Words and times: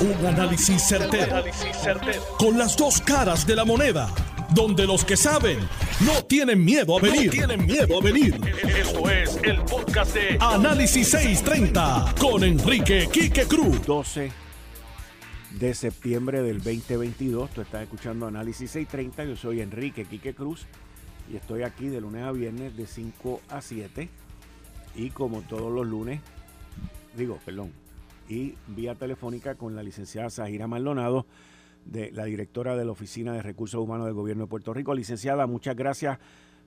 Un 0.00 0.26
análisis 0.26 0.82
certero, 0.82 1.44
Con 2.38 2.56
las 2.56 2.74
dos 2.74 3.02
caras 3.02 3.46
de 3.46 3.54
la 3.54 3.66
moneda. 3.66 4.08
Donde 4.54 4.86
los 4.86 5.04
que 5.04 5.14
saben 5.14 5.58
no 6.00 6.24
tienen 6.24 6.64
miedo 6.64 6.96
a 6.96 7.02
venir. 7.02 7.30
tienen 7.30 7.66
miedo 7.66 7.98
a 7.98 8.02
venir. 8.02 8.40
Esto 8.78 9.10
es 9.10 9.38
el 9.42 9.60
podcast 9.62 10.14
de 10.14 10.38
Análisis 10.40 11.10
630 11.10 12.14
con 12.18 12.42
Enrique 12.44 13.10
Quique 13.12 13.44
Cruz. 13.44 13.84
12 13.84 14.32
de 15.58 15.74
septiembre 15.74 16.42
del 16.42 16.62
2022. 16.62 17.50
Tú 17.50 17.60
estás 17.60 17.82
escuchando 17.82 18.26
Análisis 18.26 18.70
630. 18.70 19.24
Yo 19.24 19.36
soy 19.36 19.60
Enrique 19.60 20.06
Quique 20.06 20.32
Cruz 20.32 20.64
y 21.30 21.36
estoy 21.36 21.62
aquí 21.62 21.88
de 21.88 22.00
lunes 22.00 22.24
a 22.24 22.32
viernes 22.32 22.74
de 22.74 22.86
5 22.86 23.42
a 23.50 23.60
7. 23.60 24.08
Y 24.96 25.10
como 25.10 25.42
todos 25.42 25.70
los 25.70 25.86
lunes, 25.86 26.22
digo, 27.14 27.38
perdón, 27.44 27.70
y 28.30 28.54
vía 28.68 28.94
telefónica 28.94 29.56
con 29.56 29.74
la 29.74 29.82
licenciada 29.82 30.30
Zahira 30.30 30.68
Maldonado, 30.68 31.26
de 31.84 32.12
la 32.12 32.24
directora 32.24 32.76
de 32.76 32.84
la 32.84 32.92
Oficina 32.92 33.32
de 33.32 33.42
Recursos 33.42 33.82
Humanos 33.82 34.06
del 34.06 34.14
Gobierno 34.14 34.44
de 34.44 34.48
Puerto 34.48 34.72
Rico. 34.72 34.94
Licenciada, 34.94 35.46
muchas 35.46 35.74
gracias. 35.74 36.18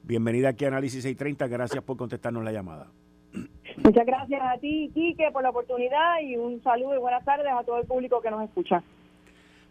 Bienvenida 0.04 0.50
aquí 0.50 0.66
a 0.66 0.68
Análisis 0.68 1.04
630. 1.04 1.48
Gracias 1.48 1.84
por 1.84 1.96
contestarnos 1.96 2.44
la 2.44 2.52
llamada. 2.52 2.88
Muchas 3.78 4.06
gracias 4.06 4.42
a 4.44 4.58
ti, 4.60 4.92
Quique, 4.94 5.32
por 5.32 5.42
la 5.42 5.52
oportunidad 5.52 6.20
y 6.22 6.36
un 6.36 6.62
saludo 6.62 6.96
y 6.96 7.00
buenas 7.00 7.24
tardes 7.24 7.48
a 7.52 7.64
todo 7.64 7.80
el 7.80 7.88
público 7.88 8.22
que 8.22 8.30
nos 8.30 8.44
escucha. 8.44 8.84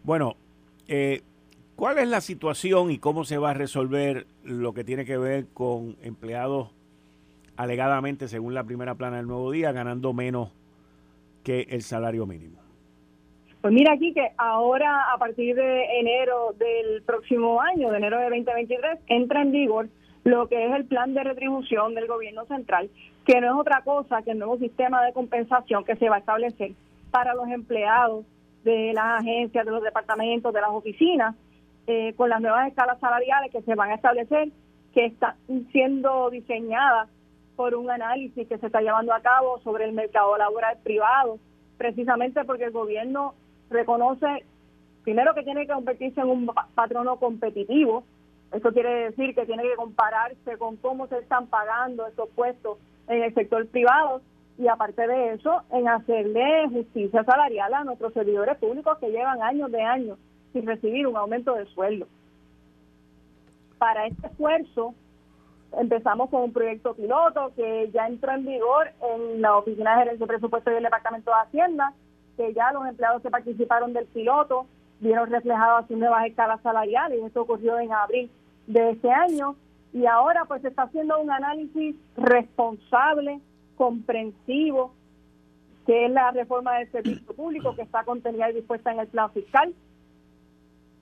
Bueno, 0.02 0.34
eh, 0.88 1.20
¿cuál 1.76 1.98
es 1.98 2.08
la 2.08 2.22
situación 2.22 2.90
y 2.90 2.98
cómo 2.98 3.24
se 3.24 3.36
va 3.36 3.50
a 3.50 3.54
resolver 3.54 4.26
lo 4.42 4.72
que 4.72 4.82
tiene 4.82 5.04
que 5.04 5.18
ver 5.18 5.46
con 5.52 5.96
empleados 6.02 6.70
alegadamente, 7.56 8.28
según 8.28 8.54
la 8.54 8.64
primera 8.64 8.94
plana 8.94 9.18
del 9.18 9.26
Nuevo 9.26 9.50
Día, 9.50 9.70
ganando 9.72 10.12
menos 10.14 10.50
que 11.42 11.66
el 11.70 11.82
salario 11.82 12.26
mínimo? 12.26 12.58
Pues 13.60 13.72
mira 13.72 13.92
aquí 13.92 14.12
que 14.12 14.32
ahora 14.38 15.12
a 15.12 15.18
partir 15.18 15.54
de 15.54 16.00
enero 16.00 16.52
del 16.58 17.02
próximo 17.02 17.60
año, 17.60 17.90
de 17.90 17.98
enero 17.98 18.18
de 18.18 18.24
2023, 18.24 18.98
entra 19.06 19.42
en 19.42 19.52
vigor 19.52 19.88
lo 20.24 20.48
que 20.48 20.66
es 20.66 20.74
el 20.74 20.84
plan 20.84 21.14
de 21.14 21.22
retribución 21.22 21.94
del 21.94 22.06
gobierno 22.06 22.44
central, 22.46 22.90
que 23.24 23.40
no 23.40 23.46
es 23.46 23.60
otra 23.60 23.82
cosa 23.82 24.22
que 24.22 24.32
el 24.32 24.38
nuevo 24.38 24.58
sistema 24.58 25.04
de 25.04 25.12
compensación 25.12 25.84
que 25.84 25.96
se 25.96 26.08
va 26.08 26.16
a 26.16 26.20
establecer 26.20 26.72
para 27.10 27.34
los 27.34 27.48
empleados 27.48 28.24
de 28.64 28.92
las 28.94 29.20
agencias, 29.20 29.64
de 29.64 29.70
los 29.70 29.82
departamentos, 29.82 30.52
de 30.52 30.60
las 30.60 30.70
oficinas, 30.70 31.36
eh, 31.86 32.14
con 32.16 32.30
las 32.30 32.40
nuevas 32.40 32.68
escalas 32.68 32.98
salariales 33.00 33.50
que 33.50 33.62
se 33.62 33.74
van 33.74 33.90
a 33.90 33.94
establecer, 33.94 34.48
que 34.94 35.06
están 35.06 35.34
siendo 35.72 36.30
diseñadas 36.30 37.08
por 37.56 37.74
un 37.74 37.90
análisis 37.90 38.48
que 38.48 38.58
se 38.58 38.66
está 38.66 38.80
llevando 38.80 39.12
a 39.12 39.20
cabo 39.20 39.58
sobre 39.60 39.84
el 39.84 39.92
mercado 39.92 40.36
laboral 40.36 40.78
privado, 40.82 41.38
precisamente 41.76 42.44
porque 42.44 42.64
el 42.64 42.72
gobierno 42.72 43.34
reconoce, 43.70 44.44
primero 45.04 45.34
que 45.34 45.42
tiene 45.42 45.66
que 45.66 45.72
convertirse 45.72 46.20
en 46.20 46.28
un 46.28 46.50
patrono 46.74 47.16
competitivo, 47.16 48.04
eso 48.52 48.72
quiere 48.72 49.10
decir 49.10 49.34
que 49.34 49.46
tiene 49.46 49.62
que 49.62 49.76
compararse 49.76 50.58
con 50.58 50.76
cómo 50.76 51.06
se 51.06 51.18
están 51.18 51.46
pagando 51.46 52.06
esos 52.06 52.28
puestos 52.30 52.78
en 53.08 53.22
el 53.22 53.34
sector 53.34 53.66
privado 53.66 54.20
y 54.58 54.68
aparte 54.68 55.06
de 55.06 55.32
eso, 55.32 55.62
en 55.72 55.88
hacerle 55.88 56.68
justicia 56.68 57.24
salarial 57.24 57.72
a 57.72 57.84
nuestros 57.84 58.12
servidores 58.12 58.58
públicos 58.58 58.98
que 58.98 59.10
llevan 59.10 59.42
años 59.42 59.72
de 59.72 59.82
años 59.82 60.18
sin 60.52 60.66
recibir 60.66 61.06
un 61.06 61.16
aumento 61.16 61.54
de 61.54 61.66
sueldo. 61.66 62.06
Para 63.78 64.06
este 64.06 64.26
esfuerzo, 64.26 64.94
empezamos 65.78 66.30
con 66.30 66.42
un 66.42 66.52
proyecto 66.52 66.94
piloto 66.94 67.52
que 67.56 67.90
ya 67.92 68.06
entró 68.06 68.32
en 68.32 68.44
vigor 68.44 68.90
en 69.02 69.40
la 69.40 69.56
Oficina 69.56 69.92
de 69.92 70.04
Gerencia 70.04 70.26
de 70.26 70.32
Presupuesto 70.32 70.70
y 70.70 70.74
el 70.74 70.82
Departamento 70.82 71.30
de 71.30 71.36
Hacienda, 71.42 71.92
que 72.36 72.52
ya 72.54 72.72
los 72.72 72.86
empleados 72.86 73.22
que 73.22 73.30
participaron 73.30 73.92
del 73.92 74.06
piloto 74.06 74.66
vieron 75.00 75.30
reflejadas 75.30 75.86
sus 75.88 75.96
nuevas 75.96 76.26
escalas 76.26 76.60
salariales, 76.62 77.22
esto 77.24 77.42
ocurrió 77.42 77.78
en 77.78 77.92
abril 77.92 78.30
de 78.66 78.90
este 78.90 79.10
año, 79.10 79.56
y 79.92 80.06
ahora 80.06 80.44
pues 80.44 80.62
se 80.62 80.68
está 80.68 80.84
haciendo 80.84 81.20
un 81.20 81.30
análisis 81.30 81.96
responsable, 82.16 83.40
comprensivo, 83.76 84.92
que 85.86 86.06
es 86.06 86.12
la 86.12 86.30
reforma 86.30 86.78
del 86.78 86.90
servicio 86.92 87.34
público 87.34 87.74
que 87.74 87.82
está 87.82 88.04
contenida 88.04 88.50
y 88.50 88.54
dispuesta 88.54 88.92
en 88.92 89.00
el 89.00 89.08
plan 89.08 89.30
fiscal, 89.32 89.74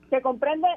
que 0.09 0.21
comprende 0.21 0.67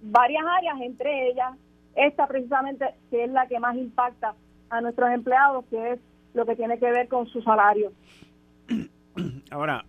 varias 0.00 0.44
áreas, 0.46 0.80
entre 0.80 1.30
ellas 1.30 1.56
esta 1.94 2.26
precisamente 2.26 2.86
que 3.10 3.24
es 3.24 3.30
la 3.30 3.46
que 3.46 3.58
más 3.58 3.76
impacta 3.76 4.34
a 4.68 4.80
nuestros 4.80 5.10
empleados, 5.10 5.64
que 5.70 5.92
es 5.92 6.00
lo 6.34 6.46
que 6.46 6.56
tiene 6.56 6.78
que 6.78 6.90
ver 6.90 7.08
con 7.08 7.26
su 7.26 7.42
salario. 7.42 7.92
Ahora, 9.50 9.84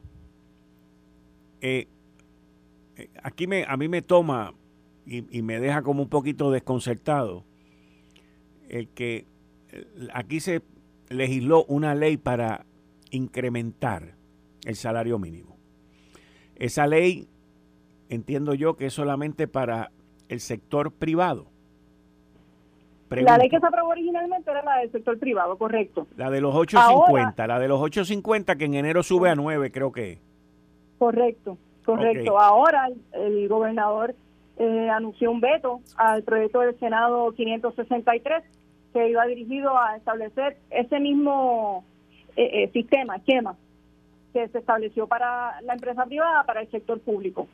eh, 1.62 1.88
eh, 2.96 3.10
aquí 3.24 3.48
me, 3.48 3.64
a 3.68 3.78
mí 3.78 3.88
me 3.88 4.02
toma 4.02 4.54
y, 5.06 5.42
me 5.42 5.60
deja 5.60 5.82
como 5.82 6.04
un 6.04 6.10
poquito 6.10 6.52
desconcertado 6.52 7.44
el 8.70 8.88
que 8.90 9.26
eh, 9.72 9.88
aquí 10.14 10.40
se 10.40 10.62
legisló 11.10 11.66
una 11.66 11.96
ley 11.96 12.18
para 12.18 12.66
incrementar 13.12 14.16
el 14.66 14.76
salario 14.76 15.20
mínimo. 15.20 15.58
Esa 16.56 16.88
ley 16.88 17.28
entiendo 18.10 18.54
yo 18.54 18.78
que 18.78 18.88
es 18.88 18.94
solamente 18.94 19.48
para 19.48 19.92
el 20.30 20.40
sector 20.40 20.94
privado. 20.94 21.51
La 23.20 23.38
ley 23.38 23.50
que 23.50 23.60
se 23.60 23.66
aprobó 23.66 23.90
originalmente 23.90 24.50
era 24.50 24.64
la 24.64 24.78
del 24.78 24.92
sector 24.92 25.20
privado, 25.20 25.58
correcto. 25.58 26.08
La 26.16 26.30
de 26.30 26.40
los 26.40 26.56
850, 26.56 27.46
la 27.46 27.60
de 27.60 27.68
los 27.68 27.82
850 27.82 28.56
que 28.56 28.66
en 28.66 28.76
enero 28.76 29.04
sube 29.04 29.30
a 29.30 29.36
9, 29.36 29.72
creo 29.72 29.92
que. 29.92 30.20
Correcto, 30.98 31.58
correcto. 31.84 32.40
Ahora 32.40 32.88
el, 33.12 33.48
gobernador 33.50 34.16
eh, 34.58 34.90
anunció 34.90 35.30
un 35.30 35.42
veto 35.42 35.82
al 35.98 36.24
proyecto 36.24 36.62
del 36.62 36.80
Senado 36.80 37.34
563 37.34 38.44
que 38.94 39.10
iba 39.10 39.26
dirigido 39.26 39.78
a 39.78 39.98
establecer 39.98 40.58
ese 40.70 41.00
mismo 41.00 41.84
eh, 42.38 42.64
eh, 42.64 42.70
sistema, 42.72 43.18
esquema 43.18 43.56
que 44.32 44.48
se 44.48 44.60
estableció 44.60 45.08
para 45.08 45.62
la 45.64 45.74
empresa 45.74 46.06
privada, 46.06 46.46
para 46.46 46.62
el 46.62 46.72
sector 46.72 47.02
público. 47.02 47.50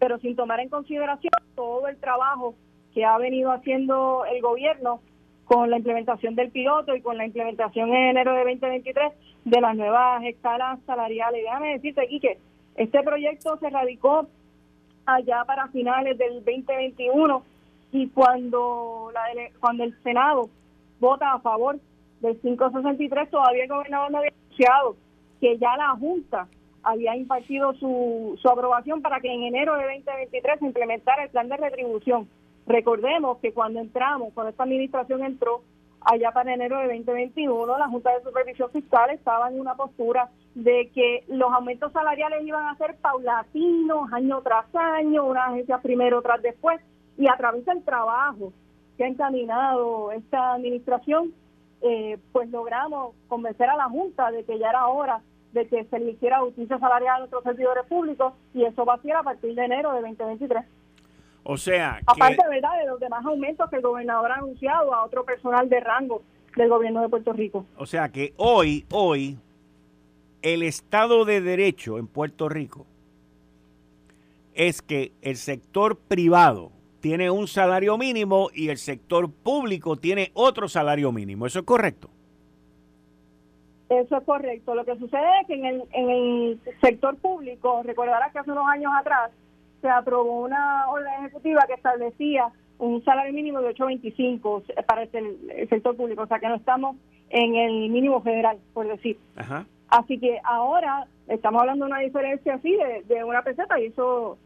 Pero 0.00 0.18
sin 0.18 0.34
tomar 0.34 0.58
en 0.58 0.68
consideración 0.68 1.32
todo 1.54 1.86
el 1.86 1.96
trabajo 1.98 2.56
que 2.94 3.04
ha 3.04 3.16
venido 3.18 3.52
haciendo 3.52 4.24
el 4.24 4.40
gobierno 4.42 5.00
con 5.44 5.70
la 5.70 5.76
implementación 5.76 6.34
del 6.34 6.50
piloto 6.50 6.94
y 6.94 7.02
con 7.02 7.18
la 7.18 7.26
implementación 7.26 7.90
en 7.90 8.10
enero 8.10 8.32
de 8.32 8.38
2023 8.38 9.12
de 9.44 9.60
las 9.60 9.76
nuevas 9.76 10.24
escalas 10.24 10.78
salariales. 10.86 11.42
Déjame 11.42 11.72
decirte, 11.74 12.08
que 12.20 12.38
este 12.76 13.02
proyecto 13.02 13.58
se 13.58 13.70
radicó 13.70 14.28
allá 15.04 15.44
para 15.44 15.68
finales 15.68 16.16
del 16.16 16.44
2021 16.44 17.42
y 17.92 18.08
cuando, 18.08 19.10
la, 19.12 19.24
cuando 19.60 19.84
el 19.84 19.94
Senado 20.02 20.48
vota 21.00 21.32
a 21.32 21.40
favor 21.40 21.78
del 22.20 22.38
563, 22.38 23.30
todavía 23.30 23.64
el 23.64 23.68
gobernador 23.68 24.10
no 24.10 24.18
había 24.18 24.30
anunciado 24.30 24.96
que 25.40 25.58
ya 25.58 25.76
la 25.76 25.90
Junta 25.90 26.46
había 26.84 27.16
impartido 27.16 27.74
su, 27.74 28.38
su 28.40 28.48
aprobación 28.48 29.02
para 29.02 29.20
que 29.20 29.32
en 29.32 29.42
enero 29.42 29.76
de 29.76 29.84
2023 29.84 30.60
se 30.60 30.66
implementara 30.66 31.24
el 31.24 31.30
plan 31.30 31.48
de 31.48 31.56
retribución 31.56 32.28
Recordemos 32.66 33.38
que 33.38 33.52
cuando 33.52 33.80
entramos, 33.80 34.32
cuando 34.34 34.50
esta 34.50 34.62
administración 34.62 35.24
entró 35.24 35.62
allá 36.00 36.32
para 36.32 36.54
enero 36.54 36.78
de 36.78 36.96
2021, 36.96 37.78
la 37.78 37.88
Junta 37.88 38.10
de 38.14 38.22
Supervisión 38.22 38.70
Fiscal 38.70 39.10
estaba 39.10 39.48
en 39.48 39.60
una 39.60 39.74
postura 39.74 40.30
de 40.54 40.90
que 40.94 41.24
los 41.28 41.52
aumentos 41.52 41.92
salariales 41.92 42.44
iban 42.44 42.66
a 42.66 42.76
ser 42.76 42.96
paulatinos, 42.96 44.12
año 44.12 44.40
tras 44.42 44.66
año, 44.74 45.24
una 45.24 45.46
agencia 45.46 45.78
primero 45.78 46.22
tras 46.22 46.42
después, 46.42 46.80
y 47.16 47.28
a 47.28 47.36
través 47.36 47.64
del 47.64 47.82
trabajo 47.84 48.52
que 48.96 49.04
ha 49.04 49.08
encaminado 49.08 50.12
esta 50.12 50.54
administración, 50.54 51.32
eh, 51.80 52.18
pues 52.32 52.48
logramos 52.50 53.14
convencer 53.28 53.68
a 53.68 53.76
la 53.76 53.88
Junta 53.88 54.30
de 54.30 54.44
que 54.44 54.58
ya 54.58 54.70
era 54.70 54.86
hora 54.86 55.20
de 55.52 55.66
que 55.68 55.84
se 55.84 55.98
le 55.98 56.12
hiciera 56.12 56.40
justicia 56.40 56.78
salarial 56.78 57.16
a 57.16 57.18
nuestros 57.20 57.42
servidores 57.42 57.84
públicos 57.86 58.32
y 58.54 58.64
eso 58.64 58.84
va 58.84 58.94
a 58.94 59.02
ser 59.02 59.16
a 59.16 59.22
partir 59.22 59.54
de 59.54 59.64
enero 59.64 59.92
de 59.92 60.00
2023. 60.00 60.64
O 61.44 61.56
sea, 61.56 62.00
aparte 62.06 62.42
¿verdad? 62.48 62.78
de 62.80 62.86
los 62.86 63.00
demás 63.00 63.24
aumentos 63.24 63.68
que 63.68 63.76
el 63.76 63.82
gobernador 63.82 64.30
ha 64.30 64.36
anunciado 64.36 64.94
a 64.94 65.04
otro 65.04 65.24
personal 65.24 65.68
de 65.68 65.80
rango 65.80 66.22
del 66.56 66.68
gobierno 66.68 67.00
de 67.02 67.08
Puerto 67.08 67.32
Rico. 67.32 67.66
O 67.76 67.86
sea 67.86 68.10
que 68.10 68.32
hoy, 68.36 68.84
hoy, 68.92 69.38
el 70.42 70.62
Estado 70.62 71.24
de 71.24 71.40
Derecho 71.40 71.98
en 71.98 72.06
Puerto 72.06 72.48
Rico 72.48 72.86
es 74.54 74.82
que 74.82 75.12
el 75.22 75.36
sector 75.36 75.96
privado 75.96 76.70
tiene 77.00 77.30
un 77.30 77.48
salario 77.48 77.98
mínimo 77.98 78.48
y 78.54 78.68
el 78.68 78.78
sector 78.78 79.30
público 79.30 79.96
tiene 79.96 80.30
otro 80.34 80.68
salario 80.68 81.10
mínimo. 81.10 81.46
¿Eso 81.46 81.60
es 81.60 81.64
correcto? 81.64 82.08
Eso 83.88 84.16
es 84.16 84.24
correcto. 84.24 84.74
Lo 84.74 84.84
que 84.84 84.96
sucede 84.96 85.40
es 85.40 85.46
que 85.46 85.54
en 85.54 85.64
el, 85.64 85.82
en 85.92 86.10
el 86.10 86.60
sector 86.80 87.16
público, 87.16 87.82
recordarás 87.82 88.32
que 88.32 88.38
hace 88.38 88.52
unos 88.52 88.66
años 88.68 88.92
atrás, 88.98 89.30
se 89.82 89.88
aprobó 89.88 90.40
una 90.40 90.90
orden 90.90 91.12
ejecutiva 91.20 91.66
que 91.66 91.74
establecía 91.74 92.48
un 92.78 93.04
salario 93.04 93.34
mínimo 93.34 93.60
de 93.60 93.74
8.25 93.74 94.86
para 94.86 95.02
el, 95.02 95.68
sector 95.68 95.94
público, 95.96 96.22
o 96.22 96.26
sea 96.26 96.38
que 96.38 96.48
no 96.48 96.54
estamos 96.54 96.96
en 97.28 97.54
el 97.54 97.90
mínimo 97.90 98.22
federal, 98.22 98.58
por 98.72 98.88
decir. 98.88 99.18
Así 99.90 100.18
que 100.18 100.40
ahora 100.42 101.06
Estamos 101.28 101.60
hablando 101.60 101.84
de 101.84 101.92
una 101.92 102.00
diferencia 102.00 102.54
así 102.54 102.76
de, 102.76 103.02
de 103.14 103.24
una 103.24 103.42
peseta 103.42 103.78
y 103.80 103.86
eso 103.86 104.38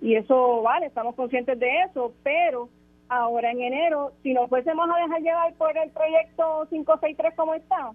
y 0.00 0.14
eso 0.14 0.62
vale, 0.62 0.86
estamos 0.86 1.14
conscientes 1.14 1.58
de 1.58 1.82
eso, 1.82 2.14
pero 2.22 2.70
ahora 3.08 3.50
en 3.50 3.60
enero, 3.60 4.12
si 4.22 4.32
nos 4.32 4.48
fuésemos 4.48 4.88
a 4.88 5.02
dejar 5.02 5.20
llevar 5.20 5.52
por 5.54 5.76
el 5.76 5.90
proyecto 5.90 6.66
563 6.70 7.34
como 7.34 7.54
está, 7.54 7.90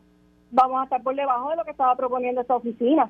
vamos 0.52 0.82
a 0.82 0.84
estar 0.84 1.02
por 1.02 1.16
debajo 1.16 1.50
de 1.50 1.56
lo 1.56 1.64
que 1.64 1.72
estaba 1.72 1.96
proponiendo 1.96 2.42
esta 2.42 2.56
oficina. 2.56 3.10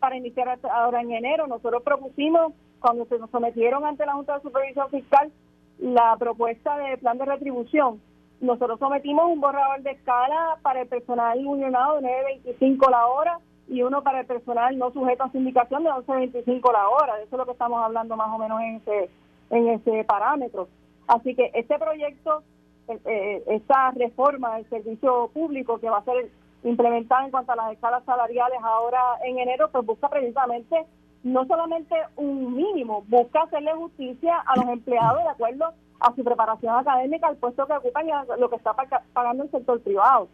Para 0.00 0.16
iniciar 0.16 0.58
ahora 0.70 1.00
en 1.00 1.12
enero, 1.12 1.46
nosotros 1.46 1.82
propusimos, 1.82 2.52
cuando 2.80 3.04
se 3.06 3.18
nos 3.18 3.30
sometieron 3.30 3.84
ante 3.84 4.06
la 4.06 4.14
Junta 4.14 4.36
de 4.36 4.42
Supervisión 4.42 4.88
Fiscal, 4.90 5.30
la 5.78 6.16
propuesta 6.18 6.76
de 6.76 6.98
plan 6.98 7.18
de 7.18 7.24
retribución. 7.24 8.00
Nosotros 8.40 8.78
sometimos 8.78 9.26
un 9.26 9.40
borrador 9.40 9.82
de 9.82 9.92
escala 9.92 10.58
para 10.62 10.82
el 10.82 10.88
personal 10.88 11.44
unionado 11.44 12.00
de 12.00 12.08
9.25 12.44 12.90
la 12.90 13.06
hora 13.06 13.38
y 13.68 13.82
uno 13.82 14.02
para 14.02 14.20
el 14.20 14.26
personal 14.26 14.78
no 14.78 14.92
sujeto 14.92 15.24
a 15.24 15.30
sindicación 15.30 15.84
de 15.84 15.90
11.25 15.90 16.72
la 16.72 16.88
hora. 16.88 17.16
Eso 17.20 17.28
es 17.32 17.38
lo 17.38 17.46
que 17.46 17.52
estamos 17.52 17.82
hablando 17.82 18.16
más 18.16 18.28
o 18.28 18.38
menos 18.38 18.60
en 18.60 18.76
ese, 18.76 19.10
en 19.50 19.68
ese 19.68 20.04
parámetro. 20.04 20.68
Así 21.06 21.34
que 21.34 21.50
este 21.54 21.78
proyecto, 21.78 22.42
eh, 22.88 22.98
eh, 23.04 23.42
esta 23.48 23.90
reforma 23.92 24.56
del 24.56 24.68
servicio 24.68 25.30
público 25.34 25.78
que 25.78 25.90
va 25.90 25.98
a 25.98 26.04
ser 26.04 26.30
implementada 26.64 27.24
en 27.24 27.30
cuanto 27.30 27.52
a 27.52 27.56
las 27.56 27.72
escalas 27.72 28.04
salariales 28.04 28.58
ahora 28.62 29.00
en 29.24 29.38
enero, 29.38 29.68
pues 29.70 29.84
busca 29.84 30.08
precisamente 30.08 30.86
no 31.22 31.46
solamente 31.46 31.94
un 32.16 32.54
mínimo, 32.54 33.04
busca 33.08 33.42
hacerle 33.42 33.72
justicia 33.74 34.38
a 34.46 34.56
los 34.56 34.68
empleados 34.68 35.22
de 35.24 35.30
acuerdo 35.30 35.72
a 36.00 36.14
su 36.14 36.22
preparación 36.22 36.74
académica, 36.76 37.26
al 37.26 37.36
puesto 37.36 37.66
que 37.66 37.72
ocupan 37.72 38.08
y 38.08 38.10
a 38.12 38.24
lo 38.38 38.48
que 38.48 38.56
está 38.56 38.72
pagando 39.12 39.44
el 39.44 39.50
sector 39.50 39.80
privado. 39.80 40.28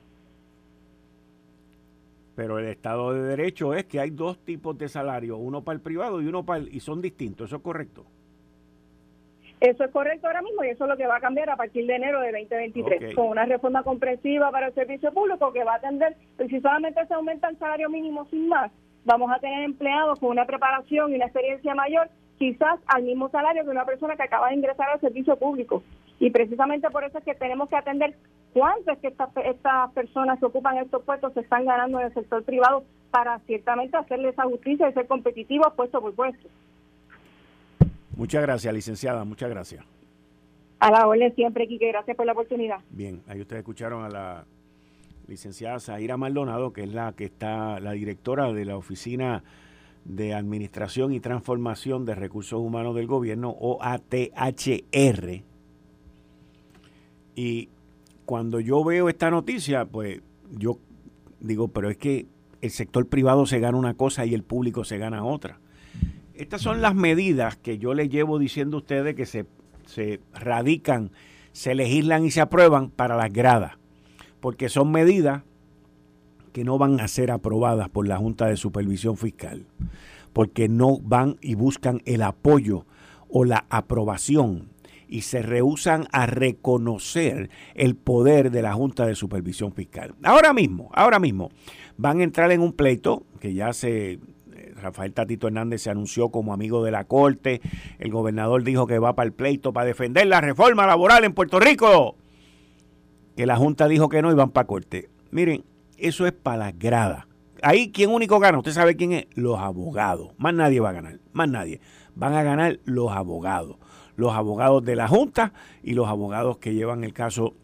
Pero 2.36 2.58
el 2.58 2.66
Estado 2.66 3.12
de 3.12 3.22
Derecho 3.22 3.74
es 3.74 3.84
que 3.84 4.00
hay 4.00 4.10
dos 4.10 4.38
tipos 4.38 4.76
de 4.76 4.88
salario, 4.88 5.36
uno 5.36 5.62
para 5.62 5.76
el 5.76 5.80
privado 5.80 6.20
y 6.20 6.26
uno 6.26 6.44
para 6.44 6.60
el, 6.60 6.74
y 6.74 6.80
son 6.80 7.00
distintos, 7.00 7.48
¿eso 7.48 7.56
es 7.56 7.62
correcto? 7.62 8.04
Eso 9.60 9.84
es 9.84 9.90
correcto 9.92 10.26
ahora 10.26 10.42
mismo 10.42 10.62
y 10.64 10.68
eso 10.68 10.84
es 10.84 10.90
lo 10.90 10.96
que 10.96 11.06
va 11.06 11.16
a 11.16 11.20
cambiar 11.20 11.48
a 11.48 11.56
partir 11.56 11.86
de 11.86 11.94
enero 11.94 12.20
de 12.20 12.32
2023, 12.32 13.14
con 13.14 13.28
una 13.28 13.46
reforma 13.46 13.82
comprensiva 13.82 14.50
para 14.50 14.66
el 14.66 14.74
servicio 14.74 15.12
público 15.12 15.52
que 15.52 15.64
va 15.64 15.74
a 15.74 15.76
atender, 15.76 16.16
precisamente 16.36 17.06
se 17.06 17.14
aumenta 17.14 17.48
el 17.48 17.58
salario 17.58 17.88
mínimo 17.88 18.26
sin 18.26 18.48
más, 18.48 18.70
vamos 19.04 19.30
a 19.32 19.38
tener 19.38 19.62
empleados 19.64 20.18
con 20.18 20.30
una 20.30 20.46
preparación 20.46 21.12
y 21.12 21.16
una 21.16 21.26
experiencia 21.26 21.74
mayor, 21.74 22.08
quizás 22.38 22.80
al 22.86 23.02
mismo 23.02 23.28
salario 23.30 23.64
que 23.64 23.70
una 23.70 23.84
persona 23.84 24.16
que 24.16 24.22
acaba 24.22 24.48
de 24.48 24.56
ingresar 24.56 24.88
al 24.90 25.00
servicio 25.00 25.36
público. 25.36 25.82
Y 26.18 26.30
precisamente 26.30 26.90
por 26.90 27.04
eso 27.04 27.18
es 27.18 27.24
que 27.24 27.34
tenemos 27.34 27.68
que 27.68 27.76
atender 27.76 28.14
cuánto 28.52 28.92
es 28.92 28.98
que 28.98 29.08
estas, 29.08 29.30
estas 29.44 29.92
personas 29.92 30.38
que 30.38 30.46
ocupan 30.46 30.78
estos 30.78 31.02
puestos 31.02 31.32
se 31.34 31.40
están 31.40 31.64
ganando 31.64 32.00
en 32.00 32.06
el 32.06 32.14
sector 32.14 32.42
privado 32.44 32.84
para 33.10 33.38
ciertamente 33.40 33.96
hacerle 33.96 34.30
esa 34.30 34.44
justicia 34.44 34.88
y 34.88 34.92
ser 34.92 35.06
competitivos 35.06 35.72
puesto 35.74 36.00
por 36.00 36.14
puesto. 36.14 36.48
Muchas 38.16 38.42
gracias, 38.42 38.72
licenciada, 38.72 39.24
muchas 39.24 39.50
gracias. 39.50 39.84
A 40.80 40.90
la 40.90 41.06
orden 41.06 41.34
siempre, 41.34 41.66
Quique, 41.66 41.88
gracias 41.88 42.16
por 42.16 42.26
la 42.26 42.32
oportunidad. 42.32 42.78
Bien, 42.90 43.22
ahí 43.28 43.40
ustedes 43.40 43.60
escucharon 43.60 44.04
a 44.04 44.08
la 44.08 44.44
licenciada 45.26 45.80
Zaira 45.80 46.16
Maldonado, 46.16 46.72
que 46.72 46.84
es 46.84 46.92
la 46.92 47.12
que 47.12 47.24
está, 47.24 47.80
la 47.80 47.92
directora 47.92 48.52
de 48.52 48.64
la 48.64 48.76
Oficina 48.76 49.42
de 50.04 50.34
Administración 50.34 51.12
y 51.12 51.20
Transformación 51.20 52.04
de 52.04 52.14
Recursos 52.14 52.60
Humanos 52.60 52.94
del 52.94 53.06
Gobierno, 53.06 53.50
OATHR. 53.50 55.42
Y 57.34 57.68
cuando 58.26 58.60
yo 58.60 58.84
veo 58.84 59.08
esta 59.08 59.30
noticia, 59.30 59.86
pues 59.86 60.20
yo 60.50 60.78
digo, 61.40 61.68
pero 61.68 61.90
es 61.90 61.96
que 61.96 62.26
el 62.60 62.70
sector 62.70 63.06
privado 63.08 63.46
se 63.46 63.60
gana 63.60 63.76
una 63.76 63.94
cosa 63.94 64.24
y 64.24 64.34
el 64.34 64.42
público 64.42 64.84
se 64.84 64.98
gana 64.98 65.24
otra. 65.24 65.58
Estas 66.34 66.62
son 66.62 66.82
las 66.82 66.94
medidas 66.94 67.56
que 67.56 67.78
yo 67.78 67.94
les 67.94 68.08
llevo 68.08 68.38
diciendo 68.38 68.78
a 68.78 68.80
ustedes 68.80 69.14
que 69.14 69.26
se, 69.26 69.46
se 69.86 70.20
radican, 70.32 71.12
se 71.52 71.74
legislan 71.74 72.24
y 72.24 72.30
se 72.30 72.40
aprueban 72.40 72.90
para 72.90 73.16
las 73.16 73.32
gradas, 73.32 73.78
porque 74.44 74.68
son 74.68 74.92
medidas 74.92 75.42
que 76.52 76.64
no 76.64 76.76
van 76.76 77.00
a 77.00 77.08
ser 77.08 77.30
aprobadas 77.30 77.88
por 77.88 78.06
la 78.06 78.18
Junta 78.18 78.46
de 78.46 78.58
Supervisión 78.58 79.16
Fiscal, 79.16 79.64
porque 80.34 80.68
no 80.68 80.98
van 80.98 81.38
y 81.40 81.54
buscan 81.54 82.02
el 82.04 82.20
apoyo 82.20 82.84
o 83.30 83.46
la 83.46 83.64
aprobación 83.70 84.68
y 85.08 85.22
se 85.22 85.40
rehusan 85.40 86.08
a 86.12 86.26
reconocer 86.26 87.48
el 87.74 87.96
poder 87.96 88.50
de 88.50 88.60
la 88.60 88.74
Junta 88.74 89.06
de 89.06 89.14
Supervisión 89.14 89.72
Fiscal. 89.72 90.14
Ahora 90.22 90.52
mismo, 90.52 90.90
ahora 90.92 91.18
mismo, 91.18 91.50
van 91.96 92.20
a 92.20 92.24
entrar 92.24 92.52
en 92.52 92.60
un 92.60 92.74
pleito 92.74 93.24
que 93.40 93.54
ya 93.54 93.72
se 93.72 94.18
Rafael 94.76 95.14
Tatito 95.14 95.46
Hernández 95.46 95.80
se 95.80 95.90
anunció 95.90 96.28
como 96.28 96.52
amigo 96.52 96.84
de 96.84 96.90
la 96.90 97.04
Corte, 97.04 97.62
el 97.98 98.10
gobernador 98.10 98.62
dijo 98.62 98.86
que 98.86 98.98
va 98.98 99.14
para 99.14 99.26
el 99.26 99.32
pleito 99.32 99.72
para 99.72 99.86
defender 99.86 100.26
la 100.26 100.42
reforma 100.42 100.86
laboral 100.86 101.24
en 101.24 101.32
Puerto 101.32 101.58
Rico, 101.60 102.16
que 103.36 103.46
la 103.46 103.56
Junta 103.56 103.88
dijo 103.88 104.08
que 104.08 104.22
no 104.22 104.30
y 104.30 104.34
van 104.34 104.50
para 104.50 104.66
Corte. 104.66 105.10
Miren, 105.30 105.64
eso 105.98 106.26
es 106.26 106.32
para 106.32 106.56
la 106.58 106.72
grada. 106.72 107.26
Ahí, 107.62 107.90
¿quién 107.90 108.10
único 108.10 108.38
gana? 108.38 108.58
¿Usted 108.58 108.72
sabe 108.72 108.96
quién 108.96 109.12
es? 109.12 109.26
Los 109.34 109.58
abogados. 109.58 110.32
Más 110.36 110.54
nadie 110.54 110.80
va 110.80 110.90
a 110.90 110.92
ganar, 110.92 111.18
más 111.32 111.48
nadie. 111.48 111.80
Van 112.14 112.34
a 112.34 112.42
ganar 112.42 112.80
los 112.84 113.10
abogados. 113.10 113.76
Los 114.16 114.32
abogados 114.32 114.84
de 114.84 114.96
la 114.96 115.08
Junta 115.08 115.52
y 115.82 115.94
los 115.94 116.08
abogados 116.08 116.58
que 116.58 116.74
llevan 116.74 117.02
el 117.04 117.12
caso 117.12 117.54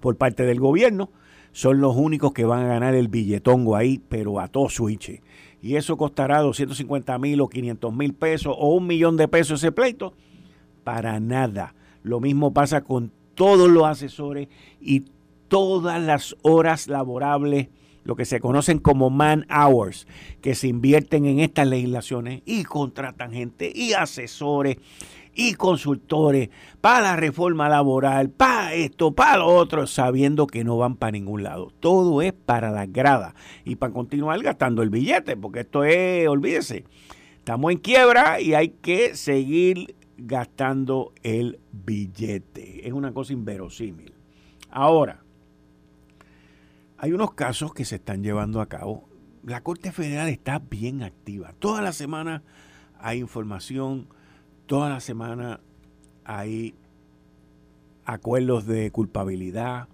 por 0.00 0.16
parte 0.16 0.44
del 0.44 0.60
gobierno 0.60 1.10
son 1.52 1.80
los 1.80 1.96
únicos 1.96 2.32
que 2.32 2.44
van 2.44 2.64
a 2.64 2.68
ganar 2.68 2.94
el 2.94 3.08
billetongo 3.08 3.76
ahí, 3.76 4.00
pero 4.08 4.40
a 4.40 4.48
todo 4.48 4.68
switch 4.68 5.20
y 5.64 5.76
eso 5.76 5.96
costará 5.96 6.40
250 6.40 7.18
mil 7.18 7.40
o 7.40 7.48
500 7.48 7.94
mil 7.94 8.12
pesos 8.12 8.54
o 8.54 8.74
un 8.74 8.86
millón 8.86 9.16
de 9.16 9.28
pesos 9.28 9.62
ese 9.62 9.72
pleito, 9.72 10.12
para 10.84 11.18
nada. 11.20 11.74
Lo 12.02 12.20
mismo 12.20 12.52
pasa 12.52 12.82
con 12.82 13.12
todos 13.34 13.68
los 13.68 13.84
asesores 13.84 14.48
y 14.80 15.04
todas 15.48 16.02
las 16.02 16.36
horas 16.42 16.88
laborables, 16.88 17.68
lo 18.04 18.16
que 18.16 18.24
se 18.24 18.40
conocen 18.40 18.78
como 18.78 19.10
man 19.10 19.46
hours, 19.48 20.06
que 20.42 20.54
se 20.54 20.68
invierten 20.68 21.26
en 21.26 21.40
estas 21.40 21.66
legislaciones 21.66 22.42
y 22.44 22.64
contratan 22.64 23.32
gente 23.32 23.72
y 23.74 23.94
asesores 23.94 24.76
y 25.34 25.54
consultores 25.54 26.50
para 26.80 27.00
la 27.00 27.16
reforma 27.16 27.68
laboral, 27.68 28.30
para 28.30 28.74
esto, 28.74 29.12
para 29.12 29.38
lo 29.38 29.46
otro, 29.46 29.86
sabiendo 29.86 30.46
que 30.46 30.64
no 30.64 30.76
van 30.76 30.96
para 30.96 31.12
ningún 31.12 31.42
lado. 31.42 31.72
Todo 31.80 32.22
es 32.22 32.32
para 32.32 32.70
la 32.70 32.86
grada 32.86 33.34
y 33.64 33.76
para 33.76 33.92
continuar 33.92 34.40
gastando 34.42 34.82
el 34.82 34.90
billete, 34.90 35.36
porque 35.36 35.60
esto 35.60 35.84
es, 35.84 36.28
olvídese, 36.28 36.84
estamos 37.38 37.72
en 37.72 37.78
quiebra 37.78 38.40
y 38.40 38.54
hay 38.54 38.68
que 38.68 39.16
seguir 39.16 39.94
gastando 40.16 41.12
el 41.22 41.60
billete. 41.72 42.86
Es 42.86 42.92
una 42.92 43.12
cosa 43.12 43.32
inverosímil. 43.32 44.14
Ahora, 44.70 45.22
hay 46.98 47.12
unos 47.12 47.34
casos 47.34 47.74
que 47.74 47.84
se 47.84 47.96
están 47.96 48.22
llevando 48.22 48.60
a 48.60 48.66
cabo. 48.66 49.08
La 49.44 49.62
Corte 49.62 49.92
Federal 49.92 50.28
está 50.28 50.58
bien 50.58 51.02
activa. 51.02 51.54
Toda 51.58 51.82
la 51.82 51.92
semana 51.92 52.42
hay 52.98 53.18
información 53.18 54.08
Toda 54.66 54.88
la 54.88 55.00
semana 55.00 55.60
hay 56.24 56.74
acuerdos 58.06 58.66
de 58.66 58.90
culpabilidad. 58.90 59.88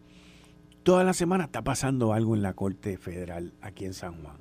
Toda 0.85 1.03
la 1.03 1.13
semana 1.13 1.45
está 1.45 1.63
pasando 1.63 2.13
algo 2.13 2.37
en 2.37 2.43
la 2.43 2.53
Corte 2.53 2.97
Federal 2.97 3.53
aquí 3.63 3.85
en 3.85 3.95
San 3.95 4.23
Juan. 4.23 4.37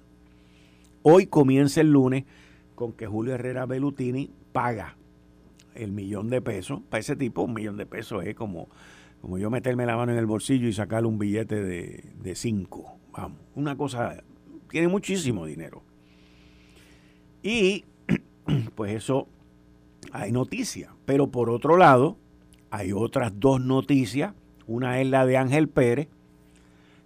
Hoy 1.02 1.26
comienza 1.26 1.82
el 1.82 1.92
lunes 1.92 2.26
con 2.76 2.94
que 2.94 3.08
Julio 3.08 3.34
Herrera 3.34 3.66
Belutini 3.66 4.30
paga 4.54 4.98
el 5.76 5.92
millón 5.92 6.30
de 6.30 6.42
pesos. 6.42 6.82
Para 6.90 7.00
ese 7.00 7.16
tipo, 7.16 7.44
un 7.44 7.54
millón 7.54 7.78
de 7.78 7.86
pesos 7.86 8.24
es 8.26 8.36
como, 8.36 8.70
como 9.22 9.38
yo 9.38 9.50
meterme 9.50 9.86
la 9.86 9.96
mano 9.96 10.12
en 10.12 10.18
el 10.18 10.26
bolsillo 10.26 10.68
y 10.68 10.74
sacarle 10.74 11.08
un 11.08 11.20
billete 11.20 11.62
de, 11.64 12.12
de 12.22 12.36
cinco. 12.36 12.98
Vamos, 13.12 13.40
una 13.56 13.76
cosa, 13.76 14.24
tiene 14.70 14.88
muchísimo 14.88 15.46
dinero. 15.46 15.84
Y 17.44 17.86
pues 18.76 18.94
eso 18.94 19.28
hay 20.12 20.32
noticias. 20.32 20.92
Pero 21.06 21.28
por 21.28 21.50
otro 21.50 21.78
lado, 21.78 22.18
hay 22.72 22.92
otras 22.92 23.34
dos 23.40 23.62
noticias. 23.62 24.34
Una 24.68 25.02
es 25.02 25.08
la 25.08 25.26
de 25.26 25.38
Ángel 25.38 25.68
Pérez, 25.68 26.08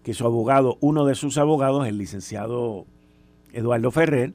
que 0.04 0.14
su 0.14 0.26
abogado, 0.26 0.78
uno 0.82 1.06
de 1.06 1.16
sus 1.16 1.38
abogados, 1.38 1.88
el 1.88 1.98
licenciado 1.98 2.86
Eduardo 3.54 3.90
Ferrer, 3.92 4.34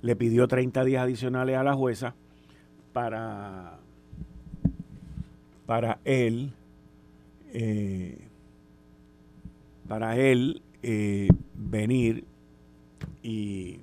le 0.00 0.14
pidió 0.14 0.46
30 0.46 0.84
días 0.84 1.02
adicionales 1.02 1.56
a 1.56 1.64
la 1.64 1.74
jueza 1.74 2.14
para, 2.98 3.78
para 5.66 6.00
él, 6.04 6.52
eh, 7.52 8.26
para 9.86 10.16
él 10.16 10.62
eh, 10.82 11.28
venir 11.54 12.24
y 13.22 13.78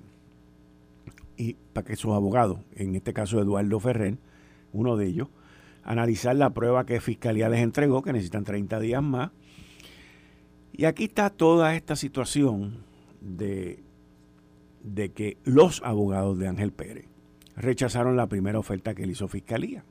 y 1.38 1.54
para 1.72 1.86
que 1.86 1.96
sus 1.96 2.12
abogados, 2.12 2.58
en 2.74 2.94
este 2.94 3.14
caso 3.14 3.40
Eduardo 3.40 3.80
Ferrer, 3.80 4.18
uno 4.74 4.98
de 4.98 5.06
ellos, 5.06 5.28
analizar 5.82 6.36
la 6.36 6.50
prueba 6.50 6.84
que 6.84 7.00
Fiscalía 7.00 7.48
les 7.48 7.60
entregó, 7.60 8.02
que 8.02 8.12
necesitan 8.12 8.44
30 8.44 8.80
días 8.80 9.02
más. 9.02 9.30
Y 10.72 10.84
aquí 10.84 11.04
está 11.04 11.30
toda 11.30 11.74
esta 11.74 11.96
situación 11.96 12.84
de, 13.22 13.82
de 14.82 15.10
que 15.10 15.38
los 15.44 15.82
abogados 15.82 16.38
de 16.38 16.48
Ángel 16.48 16.72
Pérez 16.72 17.06
rechazaron 17.56 18.16
la 18.16 18.26
primera 18.26 18.58
oferta 18.58 18.94
que 18.94 19.06
le 19.06 19.12
hizo 19.12 19.28
Fiscalía, 19.28 19.84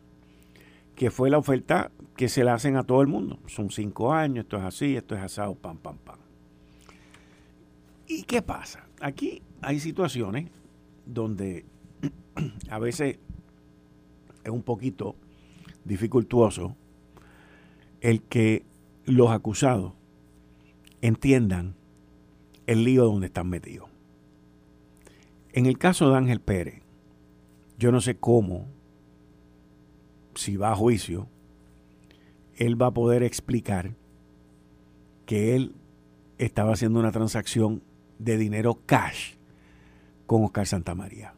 que 0.95 1.11
fue 1.11 1.29
la 1.29 1.37
oferta 1.37 1.91
que 2.15 2.29
se 2.29 2.43
le 2.43 2.51
hacen 2.51 2.77
a 2.77 2.83
todo 2.83 3.01
el 3.01 3.07
mundo. 3.07 3.39
Son 3.47 3.71
cinco 3.71 4.13
años, 4.13 4.45
esto 4.45 4.57
es 4.57 4.63
así, 4.63 4.95
esto 4.95 5.15
es 5.15 5.21
asado, 5.21 5.55
pam, 5.55 5.77
pam, 5.77 5.97
pam. 5.97 6.19
¿Y 8.07 8.23
qué 8.23 8.41
pasa? 8.41 8.85
Aquí 9.01 9.41
hay 9.61 9.79
situaciones 9.79 10.49
donde 11.05 11.65
a 12.69 12.79
veces 12.79 13.19
es 14.43 14.51
un 14.51 14.61
poquito 14.61 15.15
dificultuoso 15.83 16.75
el 18.01 18.21
que 18.21 18.63
los 19.05 19.31
acusados 19.31 19.93
entiendan 21.01 21.75
el 22.67 22.83
lío 22.83 23.05
donde 23.05 23.27
están 23.27 23.49
metidos. 23.49 23.89
En 25.53 25.65
el 25.65 25.77
caso 25.77 26.09
de 26.09 26.17
Ángel 26.17 26.41
Pérez, 26.41 26.84
yo 27.77 27.91
no 27.91 28.01
sé 28.01 28.17
cómo, 28.17 28.67
si 30.35 30.57
va 30.57 30.71
a 30.71 30.75
juicio, 30.75 31.27
él 32.55 32.81
va 32.81 32.87
a 32.87 32.93
poder 32.93 33.23
explicar 33.23 33.95
que 35.25 35.55
él 35.55 35.75
estaba 36.37 36.73
haciendo 36.73 36.99
una 36.99 37.11
transacción 37.11 37.81
de 38.19 38.37
dinero 38.37 38.79
cash 38.85 39.35
con 40.25 40.43
Oscar 40.43 40.67
Santamaría. 40.67 41.33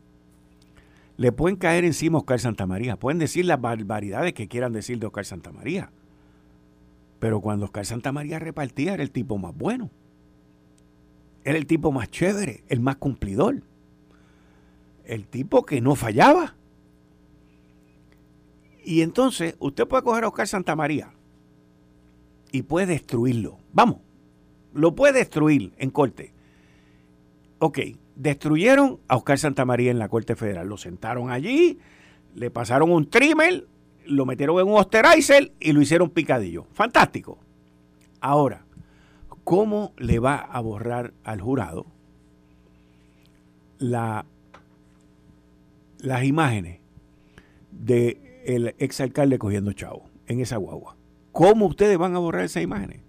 Le 1.17 1.31
pueden 1.31 1.57
caer 1.57 1.83
encima 1.83 2.17
a 2.17 2.21
Oscar 2.21 2.39
Santamaría, 2.39 2.97
pueden 2.97 3.17
decir 3.17 3.45
las 3.45 3.59
barbaridades 3.59 4.33
que 4.33 4.47
quieran 4.47 4.73
decir 4.73 4.99
de 4.99 5.07
Oscar 5.07 5.25
Santamaría. 5.25 5.91
Pero 7.19 7.41
cuando 7.41 7.65
Oscar 7.65 7.85
Santamaría 7.85 8.37
repartía 8.37 8.93
era 8.93 9.03
el 9.03 9.11
tipo 9.11 9.37
más 9.37 9.55
bueno. 9.55 9.89
Era 11.43 11.57
el 11.57 11.65
tipo 11.65 11.91
más 11.91 12.11
chévere, 12.11 12.63
el 12.67 12.79
más 12.79 12.97
cumplidor. 12.97 13.63
El 15.07 15.25
tipo 15.25 15.65
que 15.65 15.79
no 15.79 15.95
fallaba. 15.95 16.55
Y 18.83 19.01
entonces 19.01 19.55
usted 19.59 19.87
puede 19.87 20.03
coger 20.03 20.25
a 20.25 20.27
Oscar 20.27 20.47
Santamaría 20.47 21.13
y 22.51 22.63
puede 22.63 22.87
destruirlo. 22.87 23.57
Vamos, 23.71 23.99
lo 24.73 24.95
puede 24.95 25.13
destruir 25.19 25.73
en 25.77 25.91
corte. 25.91 26.33
Ok, 27.59 27.79
destruyeron 28.15 28.99
a 29.07 29.15
Oscar 29.15 29.39
Santamaría 29.39 29.91
en 29.91 29.99
la 29.99 30.09
Corte 30.09 30.35
Federal. 30.35 30.67
Lo 30.67 30.77
sentaron 30.77 31.31
allí, 31.31 31.79
le 32.35 32.51
pasaron 32.51 32.91
un 32.91 33.09
trimmer, 33.09 33.65
lo 34.05 34.25
metieron 34.25 34.59
en 34.59 34.67
un 34.67 34.77
osterizer 34.77 35.53
y 35.61 35.71
lo 35.71 35.81
hicieron 35.81 36.09
picadillo. 36.09 36.67
Fantástico. 36.73 37.39
Ahora, 38.19 38.65
¿cómo 39.45 39.93
le 39.97 40.19
va 40.19 40.35
a 40.35 40.59
borrar 40.59 41.13
al 41.23 41.39
jurado 41.39 41.85
la, 43.79 44.25
las 45.99 46.23
imágenes 46.23 46.79
del 47.71 48.21
el 48.45 48.75
exalcalde 48.79 49.37
cogiendo 49.37 49.73
chavo 49.73 50.09
en 50.27 50.39
esa 50.39 50.57
guagua? 50.57 50.95
¿Cómo 51.31 51.67
ustedes 51.67 51.97
van 51.97 52.15
a 52.15 52.19
borrar 52.19 52.45
esas 52.45 52.63
imágenes? 52.63 53.01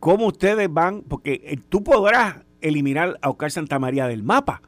¿Cómo 0.00 0.26
ustedes 0.26 0.72
van? 0.72 1.02
Porque 1.02 1.40
eh, 1.44 1.58
tú 1.68 1.82
podrás 1.82 2.36
eliminar 2.60 3.18
a 3.22 3.30
Oscar 3.30 3.50
Santamaría 3.50 4.06
del 4.06 4.22
mapa, 4.22 4.62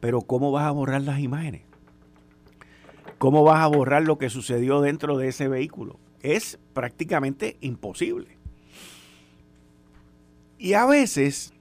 pero 0.00 0.22
¿cómo 0.22 0.52
vas 0.52 0.64
a 0.64 0.70
borrar 0.70 1.02
las 1.02 1.20
imágenes? 1.20 1.62
¿Cómo 3.18 3.44
vas 3.44 3.60
a 3.60 3.68
borrar 3.68 4.02
lo 4.02 4.18
que 4.18 4.30
sucedió 4.30 4.80
dentro 4.80 5.16
de 5.16 5.28
ese 5.28 5.48
vehículo? 5.48 6.00
Es 6.20 6.58
prácticamente 6.72 7.56
imposible. 7.60 8.36
Y 10.58 10.74
a 10.74 10.86
veces 10.86 11.52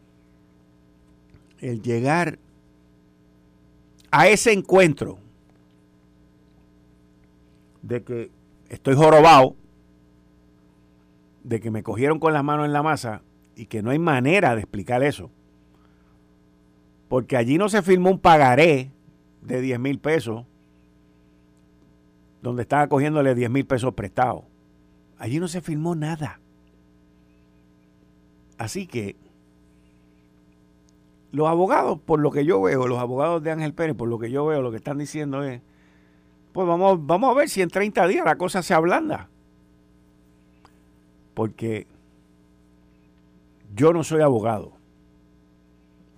el 1.60 1.82
llegar 1.82 2.40
a 4.12 4.28
ese 4.28 4.52
encuentro 4.52 5.18
de 7.82 8.04
que 8.04 8.32
estoy 8.70 8.96
jorobado, 8.96 9.56
de 11.44 11.60
que 11.60 11.72
me 11.72 11.82
cogieron 11.82 12.20
con 12.20 12.34
las 12.34 12.44
manos 12.44 12.66
en 12.66 12.74
la 12.74 12.84
masa 12.84 13.24
y 13.56 13.66
que 13.66 13.82
no 13.82 13.90
hay 13.90 14.00
manera 14.00 14.54
de 14.56 14.62
explicar 14.62 15.02
eso, 15.02 15.32
porque 17.08 17.38
allí 17.38 17.58
no 17.58 17.70
se 17.70 17.82
firmó 17.82 18.12
un 18.12 18.20
pagaré 18.20 18.92
de 19.42 19.62
10 19.62 19.80
mil 19.80 20.00
pesos, 20.00 20.46
donde 22.42 22.64
estaba 22.64 22.88
cogiéndole 22.88 23.34
10 23.36 23.50
mil 23.50 23.66
pesos 23.66 23.94
prestados. 23.94 24.44
Allí 25.18 25.40
no 25.40 25.48
se 25.48 25.62
firmó 25.62 25.96
nada. 25.96 26.40
Así 28.58 28.88
que 28.88 29.16
los 31.32 31.48
abogados, 31.48 32.00
por 32.00 32.20
lo 32.20 32.32
que 32.32 32.46
yo 32.46 32.62
veo, 32.62 32.88
los 32.88 33.00
abogados 33.00 33.42
de 33.44 33.52
Ángel 33.52 33.74
Pérez, 33.74 33.96
por 33.96 34.10
lo 34.10 34.20
que 34.20 34.32
yo 34.32 34.46
veo, 34.46 34.62
lo 34.62 34.72
que 34.72 34.78
están 34.78 34.98
diciendo 34.98 35.44
es, 35.44 35.62
pues 36.54 36.68
vamos, 36.68 37.06
vamos 37.06 37.32
a 37.32 37.38
ver 37.38 37.50
si 37.50 37.62
en 37.62 37.70
30 37.70 38.08
días 38.08 38.26
la 38.26 38.38
cosa 38.38 38.62
se 38.62 38.74
ablanda. 38.74 39.30
Porque 41.34 41.88
yo 43.74 43.94
no 43.94 44.04
soy 44.04 44.22
abogado 44.22 44.82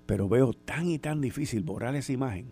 pero 0.05 0.27
veo 0.27 0.53
tan 0.53 0.88
y 0.89 1.00
tan 1.00 1.22
difícil 1.22 1.63
borrar 1.63 1.96
esa 1.96 2.13
imagen 2.13 2.51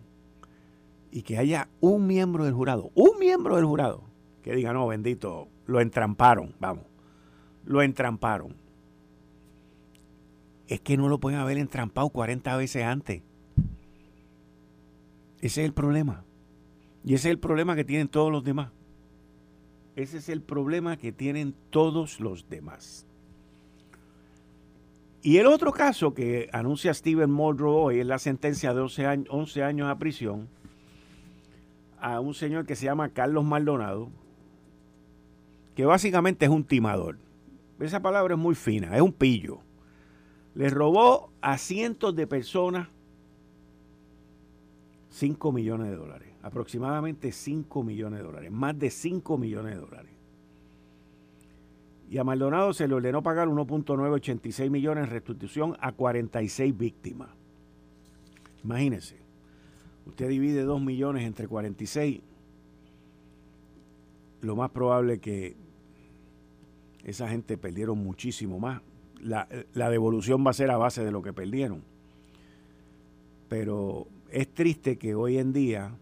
y 1.10 1.22
que 1.22 1.38
haya 1.38 1.68
un 1.80 2.06
miembro 2.06 2.44
del 2.44 2.54
jurado, 2.54 2.90
un 2.94 3.18
miembro 3.18 3.56
del 3.56 3.66
jurado, 3.66 4.04
que 4.42 4.54
diga, 4.54 4.72
no, 4.72 4.86
bendito, 4.86 5.48
lo 5.66 5.80
entramparon, 5.80 6.54
vamos, 6.58 6.86
lo 7.64 7.82
entramparon. 7.82 8.56
Es 10.72 10.80
que 10.80 10.96
no 10.96 11.10
lo 11.10 11.20
pueden 11.20 11.38
haber 11.38 11.58
entrampado 11.58 12.08
40 12.08 12.56
veces 12.56 12.82
antes. 12.82 13.20
Ese 15.42 15.60
es 15.60 15.66
el 15.66 15.74
problema. 15.74 16.24
Y 17.04 17.12
ese 17.12 17.28
es 17.28 17.32
el 17.32 17.38
problema 17.38 17.76
que 17.76 17.84
tienen 17.84 18.08
todos 18.08 18.32
los 18.32 18.42
demás. 18.42 18.70
Ese 19.96 20.16
es 20.16 20.30
el 20.30 20.40
problema 20.40 20.96
que 20.96 21.12
tienen 21.12 21.54
todos 21.68 22.20
los 22.20 22.48
demás. 22.48 23.06
Y 25.20 25.36
el 25.36 25.44
otro 25.44 25.72
caso 25.72 26.14
que 26.14 26.48
anuncia 26.54 26.94
Steven 26.94 27.30
Muldrow 27.30 27.74
hoy 27.74 28.00
es 28.00 28.06
la 28.06 28.18
sentencia 28.18 28.72
de 28.72 28.80
11 28.80 29.06
años, 29.06 29.26
11 29.28 29.64
años 29.64 29.90
a 29.90 29.98
prisión 29.98 30.48
a 32.00 32.18
un 32.18 32.32
señor 32.32 32.64
que 32.64 32.76
se 32.76 32.86
llama 32.86 33.10
Carlos 33.10 33.44
Maldonado, 33.44 34.08
que 35.76 35.84
básicamente 35.84 36.46
es 36.46 36.50
un 36.50 36.64
timador. 36.64 37.18
Esa 37.78 38.00
palabra 38.00 38.36
es 38.36 38.40
muy 38.40 38.54
fina, 38.54 38.96
es 38.96 39.02
un 39.02 39.12
pillo. 39.12 39.60
Le 40.54 40.68
robó 40.68 41.30
a 41.40 41.58
cientos 41.58 42.14
de 42.14 42.26
personas 42.26 42.88
5 45.10 45.52
millones 45.52 45.90
de 45.90 45.96
dólares, 45.96 46.28
aproximadamente 46.42 47.32
5 47.32 47.82
millones 47.82 48.20
de 48.20 48.24
dólares, 48.24 48.50
más 48.50 48.78
de 48.78 48.90
5 48.90 49.38
millones 49.38 49.74
de 49.74 49.80
dólares 49.80 50.12
y 52.12 52.18
a 52.18 52.24
Maldonado 52.24 52.74
se 52.74 52.86
le 52.86 52.92
ordenó 52.92 53.22
pagar 53.22 53.48
1.986 53.48 54.68
millones 54.68 55.04
en 55.04 55.10
restitución 55.10 55.78
a 55.80 55.92
46 55.92 56.76
víctimas. 56.76 57.30
Imagínense, 58.62 59.16
usted 60.04 60.28
divide 60.28 60.62
2 60.64 60.78
millones 60.82 61.24
entre 61.24 61.48
46, 61.48 62.20
lo 64.42 64.56
más 64.56 64.70
probable 64.72 65.20
que 65.20 65.56
esa 67.02 67.30
gente 67.30 67.56
perdieron 67.56 67.96
muchísimo 67.96 68.58
más. 68.58 68.82
La, 69.22 69.46
devolución 69.88 70.44
va 70.44 70.50
a 70.50 70.54
ser 70.54 70.70
a 70.70 70.76
base 70.76 71.04
de 71.04 71.12
lo 71.12 71.22
que 71.22 71.32
perdieron. 71.32 71.82
Pero 73.48 74.08
es 74.30 74.52
triste 74.52 74.98
que 74.98 75.14
hoy 75.14 75.38
en 75.38 75.52
día 75.52 75.92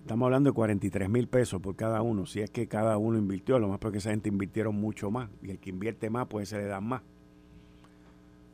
Estamos 0.00 0.26
hablando 0.26 0.50
de 0.50 0.54
43 0.54 1.08
mil 1.08 1.28
pesos 1.28 1.62
por 1.62 1.76
cada 1.76 2.02
uno. 2.02 2.26
Si 2.26 2.40
es 2.40 2.50
que 2.50 2.66
cada 2.66 2.98
uno 2.98 3.16
invirtió, 3.16 3.58
lo 3.58 3.68
más 3.68 3.78
porque 3.78 3.98
esa 3.98 4.10
gente 4.10 4.28
invirtieron 4.28 4.74
mucho 4.74 5.10
más. 5.10 5.30
Y 5.42 5.48
el 5.48 5.58
que 5.58 5.70
invierte 5.70 6.10
más, 6.10 6.26
pues 6.26 6.50
se 6.50 6.58
le 6.58 6.66
dan 6.66 6.84
más. 6.84 7.00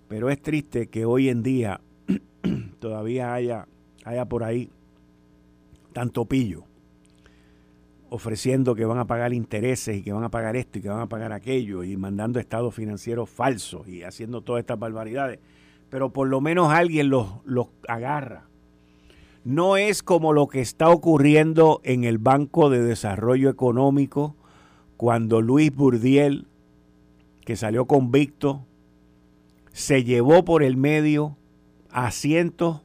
Pero 0.07 0.31
es 0.31 0.41
triste 0.41 0.87
que 0.87 1.05
hoy 1.05 1.29
en 1.29 1.43
día 1.43 1.81
todavía 2.79 3.35
haya, 3.35 3.67
haya 4.05 4.27
por 4.27 4.45
ahí 4.45 4.71
tanto 5.93 6.25
pillo 6.25 6.70
ofreciendo 8.11 8.75
que 8.75 8.85
van 8.85 8.99
a 8.99 9.07
pagar 9.07 9.33
intereses 9.33 9.97
y 9.97 10.03
que 10.03 10.13
van 10.13 10.25
a 10.25 10.31
pagar 10.31 10.57
esto 10.57 10.79
y 10.79 10.83
que 10.83 10.89
van 10.89 11.01
a 11.01 11.09
pagar 11.09 11.33
aquello 11.33 11.83
y 11.85 11.97
mandando 11.97 12.39
estados 12.39 12.75
financieros 12.75 13.31
falsos 13.31 13.89
y 13.89 14.03
haciendo 14.03 14.43
todas 14.43 14.61
estas 14.61 14.79
barbaridades. 14.79 15.39
Pero 15.89 16.13
por 16.13 16.29
lo 16.29 16.41
menos 16.41 16.73
alguien 16.73 17.09
los, 17.09 17.29
los 17.45 17.69
agarra 17.89 18.51
no 19.45 19.77
es 19.77 20.03
como 20.03 20.33
lo 20.33 20.49
que 20.49 20.61
está 20.61 20.91
ocurriendo 20.91 21.81
en 21.85 22.05
el 22.05 22.19
Banco 22.19 22.69
de 22.69 22.83
Desarrollo 22.83 23.49
Económico 23.49 24.37
cuando 24.97 25.41
Luis 25.41 25.75
Burdiel, 25.75 26.47
que 27.45 27.57
salió 27.57 27.87
convicto, 27.87 28.67
se 29.73 30.05
llevó 30.05 30.45
por 30.45 30.63
el 30.63 30.77
medio 30.77 31.37
a 31.91 32.11
cientos, 32.11 32.83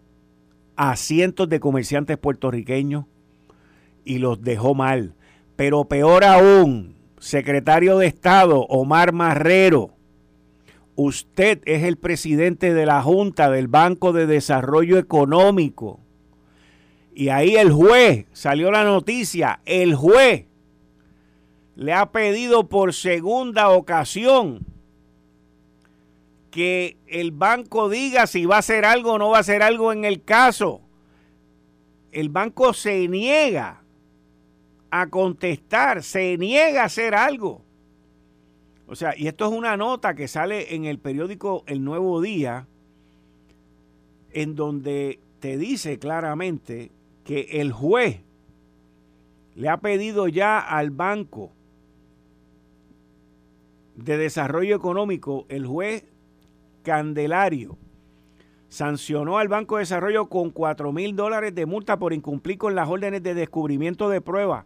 a 0.78 0.96
cientos 0.96 1.50
de 1.50 1.60
comerciantes 1.60 2.18
puertorriqueños 2.18 3.06
y 4.06 4.20
los 4.20 4.42
dejó 4.42 4.76
mal. 4.76 5.15
Pero 5.56 5.86
peor 5.86 6.24
aún, 6.24 6.96
secretario 7.20 7.98
de 7.98 8.08
Estado 8.08 8.62
Omar 8.62 9.14
Marrero, 9.14 9.96
Usted 10.96 11.62
es 11.66 11.84
el 11.84 11.98
presidente 11.98 12.74
de 12.74 12.86
la 12.86 13.02
Junta 13.02 13.50
del 13.50 13.68
Banco 13.68 14.14
de 14.14 14.28
Desarrollo 14.28 14.98
Económico. 14.98 16.00
Y 17.14 17.30
ahí 17.30 17.58
el 17.58 17.72
juez, 17.72 18.26
salió 18.32 18.72
la 18.72 18.86
noticia, 18.86 19.60
el 19.66 19.96
juez 19.96 20.46
le 21.76 21.92
ha 21.92 22.12
pedido 22.12 22.70
por 22.70 22.94
segunda 22.94 23.70
ocasión 23.70 24.66
que 26.50 26.96
el 27.08 27.32
banco 27.32 27.90
diga 27.90 28.28
si 28.28 28.46
va 28.46 28.56
a 28.56 28.60
hacer 28.60 28.86
algo 28.86 29.14
o 29.14 29.20
no 29.20 29.32
va 29.32 29.38
a 29.38 29.42
hacer 29.42 29.62
algo 29.62 29.92
en 29.92 30.06
el 30.06 30.24
caso. 30.24 30.80
El 32.14 32.30
banco 32.30 32.74
se 32.74 33.10
niega 33.10 33.84
a 35.02 35.10
contestar, 35.10 36.04
se 36.04 36.38
niega 36.38 36.84
a 36.84 36.86
hacer 36.86 37.16
algo. 37.16 37.62
O 38.88 38.96
sea, 38.96 39.14
y 39.18 39.28
esto 39.28 39.46
es 39.46 39.52
una 39.52 39.76
nota 39.76 40.14
que 40.14 40.28
sale 40.28 40.74
en 40.76 40.86
el 40.86 41.00
periódico 41.00 41.64
El 41.68 41.84
Nuevo 41.84 42.22
Día, 42.22 42.68
en 44.32 44.56
donde 44.56 45.20
te 45.40 45.58
dice 45.58 46.00
claramente 46.00 46.92
que 47.26 47.62
el 47.62 47.74
juez 47.74 48.22
le 49.56 49.68
ha 49.68 49.78
pedido 49.78 50.30
ya 50.30 50.60
al 50.60 50.92
Banco 50.92 51.52
de 53.96 54.18
Desarrollo 54.18 54.76
Económico, 54.76 55.46
el 55.50 55.66
juez 55.66 56.06
Candelario, 56.84 57.78
sancionó 58.70 59.40
al 59.40 59.50
Banco 59.50 59.76
de 59.76 59.82
Desarrollo 59.82 60.28
con 60.30 60.52
4 60.52 60.92
mil 60.94 61.16
dólares 61.16 61.54
de 61.54 61.66
multa 61.66 61.98
por 61.98 62.14
incumplir 62.14 62.58
con 62.58 62.76
las 62.76 62.88
órdenes 62.88 63.24
de 63.24 63.34
descubrimiento 63.34 64.10
de 64.10 64.22
pruebas. 64.22 64.66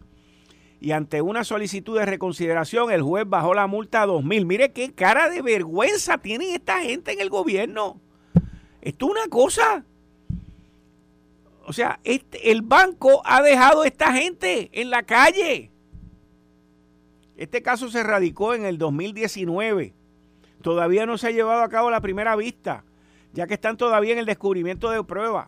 Y 0.81 0.91
ante 0.91 1.21
una 1.21 1.43
solicitud 1.43 1.97
de 1.97 2.05
reconsideración, 2.05 2.91
el 2.91 3.01
juez 3.01 3.25
bajó 3.27 3.53
la 3.53 3.67
multa 3.67 4.01
a 4.01 4.05
2 4.05 4.23
mil. 4.23 4.45
Mire 4.45 4.71
qué 4.71 4.93
cara 4.93 5.29
de 5.29 5.41
vergüenza 5.41 6.17
tienen 6.17 6.51
esta 6.51 6.79
gente 6.81 7.11
en 7.11 7.19
el 7.19 7.29
gobierno. 7.29 7.99
Esto 8.81 9.05
es 9.07 9.11
una 9.11 9.27
cosa. 9.27 9.83
O 11.65 11.73
sea, 11.73 11.99
este, 12.03 12.51
el 12.51 12.61
banco 12.61 13.21
ha 13.25 13.41
dejado 13.41 13.81
a 13.81 13.87
esta 13.87 14.13
gente 14.13 14.69
en 14.71 14.89
la 14.89 15.03
calle. 15.03 15.69
Este 17.35 17.61
caso 17.61 17.89
se 17.89 18.01
radicó 18.01 18.53
en 18.53 18.65
el 18.65 18.77
2019. 18.77 19.93
Todavía 20.61 21.05
no 21.05 21.17
se 21.17 21.27
ha 21.27 21.31
llevado 21.31 21.61
a 21.61 21.69
cabo 21.69 21.91
la 21.91 22.01
primera 22.01 22.35
vista, 22.35 22.85
ya 23.33 23.47
que 23.47 23.53
están 23.53 23.77
todavía 23.77 24.13
en 24.13 24.19
el 24.19 24.25
descubrimiento 24.25 24.89
de 24.89 25.03
pruebas. 25.03 25.47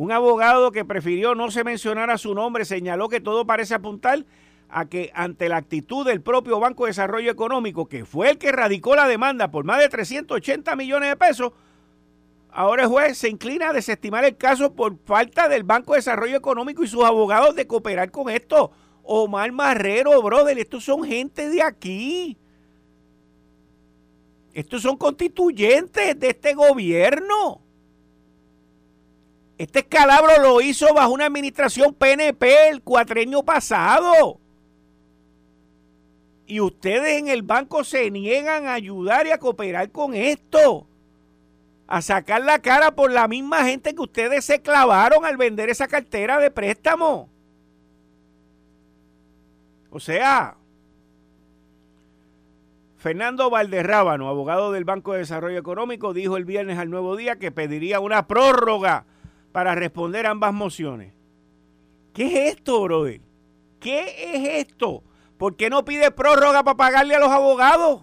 Un 0.00 0.12
abogado 0.12 0.72
que 0.72 0.86
prefirió 0.86 1.34
no 1.34 1.50
se 1.50 1.62
mencionara 1.62 2.16
su 2.16 2.34
nombre 2.34 2.64
señaló 2.64 3.10
que 3.10 3.20
todo 3.20 3.44
parece 3.44 3.74
apuntar 3.74 4.24
a 4.70 4.86
que 4.86 5.10
ante 5.12 5.50
la 5.50 5.58
actitud 5.58 6.06
del 6.06 6.22
propio 6.22 6.58
Banco 6.58 6.84
de 6.84 6.92
Desarrollo 6.92 7.30
Económico, 7.30 7.86
que 7.86 8.06
fue 8.06 8.30
el 8.30 8.38
que 8.38 8.50
radicó 8.50 8.96
la 8.96 9.06
demanda 9.06 9.50
por 9.50 9.66
más 9.66 9.78
de 9.78 9.90
380 9.90 10.74
millones 10.74 11.10
de 11.10 11.16
pesos, 11.16 11.52
Ahora 12.50 12.84
el 12.84 12.88
juez 12.88 13.18
se 13.18 13.28
inclina 13.28 13.68
a 13.68 13.72
desestimar 13.74 14.24
el 14.24 14.38
caso 14.38 14.74
por 14.74 14.96
falta 15.04 15.50
del 15.50 15.64
Banco 15.64 15.92
de 15.92 15.98
Desarrollo 15.98 16.36
Económico 16.38 16.82
y 16.82 16.88
sus 16.88 17.04
abogados 17.04 17.54
de 17.54 17.66
cooperar 17.66 18.10
con 18.10 18.30
esto. 18.30 18.72
Omar 19.02 19.52
Marrero, 19.52 20.20
brother, 20.22 20.58
estos 20.58 20.82
son 20.82 21.04
gente 21.04 21.50
de 21.50 21.62
aquí. 21.62 22.38
Estos 24.54 24.80
son 24.80 24.96
constituyentes 24.96 26.18
de 26.18 26.30
este 26.30 26.54
gobierno. 26.54 27.60
Este 29.60 29.80
escalabro 29.80 30.40
lo 30.40 30.62
hizo 30.62 30.86
bajo 30.94 31.12
una 31.12 31.26
administración 31.26 31.92
PNP 31.92 32.70
el 32.70 32.80
cuatreño 32.80 33.42
pasado. 33.42 34.40
Y 36.46 36.60
ustedes 36.60 37.18
en 37.18 37.28
el 37.28 37.42
banco 37.42 37.84
se 37.84 38.10
niegan 38.10 38.66
a 38.66 38.72
ayudar 38.72 39.26
y 39.26 39.32
a 39.32 39.38
cooperar 39.38 39.90
con 39.90 40.14
esto 40.14 40.86
a 41.86 42.00
sacar 42.00 42.40
la 42.40 42.60
cara 42.60 42.92
por 42.92 43.12
la 43.12 43.28
misma 43.28 43.66
gente 43.66 43.94
que 43.94 44.00
ustedes 44.00 44.46
se 44.46 44.62
clavaron 44.62 45.26
al 45.26 45.36
vender 45.36 45.68
esa 45.68 45.88
cartera 45.88 46.38
de 46.38 46.50
préstamo. 46.50 47.28
O 49.90 50.00
sea, 50.00 50.56
Fernando 52.96 53.50
Valderrábano, 53.50 54.30
abogado 54.30 54.72
del 54.72 54.86
Banco 54.86 55.12
de 55.12 55.18
Desarrollo 55.18 55.58
Económico, 55.58 56.14
dijo 56.14 56.38
el 56.38 56.46
viernes 56.46 56.78
al 56.78 56.88
Nuevo 56.88 57.14
Día 57.14 57.36
que 57.36 57.52
pediría 57.52 58.00
una 58.00 58.26
prórroga 58.26 59.04
para 59.52 59.74
responder 59.74 60.26
ambas 60.26 60.52
mociones. 60.52 61.12
¿Qué 62.12 62.26
es 62.26 62.56
esto, 62.56 62.82
brother? 62.82 63.20
¿Qué 63.78 64.00
es 64.34 64.66
esto? 64.66 65.02
¿Por 65.38 65.56
qué 65.56 65.70
no 65.70 65.84
pide 65.84 66.10
prórroga 66.10 66.62
para 66.62 66.76
pagarle 66.76 67.14
a 67.14 67.20
los 67.20 67.30
abogados 67.30 68.02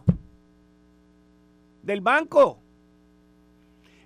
del 1.84 2.02
banco? 2.02 2.60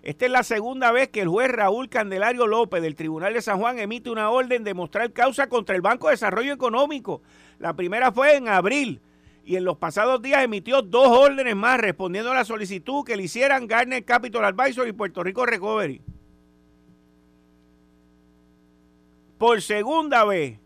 Esta 0.04 0.26
es 0.26 0.32
la 0.32 0.44
segunda 0.44 0.92
vez 0.92 1.10
que 1.10 1.22
el 1.22 1.28
juez 1.28 1.52
Raúl 1.52 1.88
Candelario 1.88 2.48
López 2.48 2.82
del 2.82 2.96
Tribunal 2.96 3.34
de 3.36 3.42
San 3.42 3.60
Juan 3.60 3.78
emite 3.78 4.10
una 4.10 4.32
orden 4.32 4.64
de 4.64 4.74
mostrar 4.74 5.14
causa 5.14 5.48
contra 5.48 5.76
el 5.76 5.82
Banco 5.82 6.08
de 6.08 6.14
Desarrollo 6.14 6.52
Económico. 6.52 7.22
La 7.60 7.76
primera 7.76 8.12
fue 8.12 8.36
en 8.36 8.48
abril 8.48 9.00
y 9.46 9.58
en 9.58 9.64
los 9.64 9.78
pasados 9.78 10.22
días 10.22 10.44
emitió 10.44 10.82
dos 10.82 11.08
órdenes 11.08 11.56
más 11.56 11.80
respondiendo 11.80 12.32
a 12.32 12.36
la 12.36 12.46
solicitud 12.46 13.06
que 13.06 13.16
le 13.16 13.24
hicieran 13.24 13.68
Garner 13.68 14.04
Capital 14.04 14.44
Advisor 14.46 14.88
y 14.88 14.94
Puerto 14.94 15.24
Rico 15.24 15.46
Recovery. 15.46 16.02
Por 19.42 19.64
segunda 19.64 20.24
vez, 20.24 20.60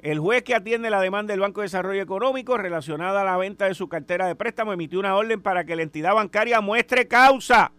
el 0.00 0.18
juez 0.18 0.42
que 0.42 0.56
atiende 0.56 0.90
la 0.90 1.00
demanda 1.00 1.32
del 1.32 1.38
Banco 1.38 1.60
de 1.60 1.66
Desarrollo 1.66 2.02
Económico 2.02 2.58
relacionada 2.58 3.20
a 3.20 3.24
la 3.24 3.36
venta 3.36 3.66
de 3.66 3.74
su 3.74 3.88
cartera 3.88 4.26
de 4.26 4.34
préstamo 4.34 4.72
emitió 4.72 4.98
una 4.98 5.14
orden 5.14 5.40
para 5.40 5.62
que 5.62 5.76
la 5.76 5.82
entidad 5.82 6.16
bancaria 6.16 6.60
muestre 6.60 7.06
causa 7.06 7.70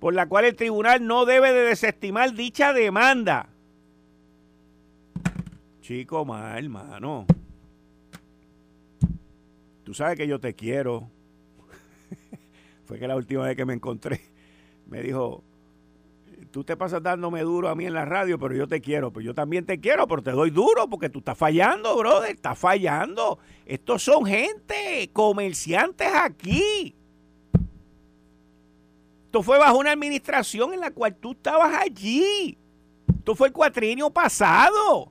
por 0.00 0.14
la 0.14 0.26
cual 0.26 0.46
el 0.46 0.56
tribunal 0.56 1.06
no 1.06 1.26
debe 1.26 1.52
de 1.52 1.60
desestimar 1.60 2.34
dicha 2.34 2.72
demanda. 2.72 3.50
Chico, 5.80 6.24
mal, 6.24 6.64
hermano. 6.64 7.26
Tú 9.84 9.94
sabes 9.94 10.16
que 10.16 10.26
yo 10.26 10.40
te 10.40 10.54
quiero. 10.54 11.08
Fue 12.86 12.98
que 12.98 13.06
la 13.06 13.14
última 13.14 13.44
vez 13.44 13.56
que 13.56 13.64
me 13.64 13.74
encontré 13.74 14.22
me 14.86 15.02
dijo, 15.02 15.44
tú 16.52 16.62
te 16.62 16.76
pasas 16.76 17.02
dándome 17.02 17.40
duro 17.40 17.68
a 17.68 17.74
mí 17.74 17.86
en 17.86 17.94
la 17.94 18.04
radio, 18.04 18.38
pero 18.38 18.54
yo 18.54 18.68
te 18.68 18.80
quiero. 18.80 19.10
Pues 19.10 19.24
yo 19.24 19.34
también 19.34 19.64
te 19.64 19.80
quiero, 19.80 20.06
pero 20.06 20.22
te 20.22 20.30
doy 20.30 20.50
duro 20.50 20.88
porque 20.88 21.08
tú 21.08 21.18
estás 21.18 21.36
fallando, 21.36 21.96
brother. 21.96 22.30
Estás 22.30 22.58
fallando. 22.58 23.38
Estos 23.66 24.02
son 24.02 24.26
gente, 24.26 25.10
comerciantes 25.12 26.08
aquí. 26.14 26.94
Esto 29.24 29.42
fue 29.42 29.58
bajo 29.58 29.78
una 29.78 29.92
administración 29.92 30.74
en 30.74 30.80
la 30.80 30.90
cual 30.90 31.16
tú 31.16 31.32
estabas 31.32 31.74
allí. 31.74 32.58
Esto 33.08 33.34
fue 33.34 33.48
el 33.48 33.54
cuatrienio 33.54 34.10
pasado. 34.10 35.10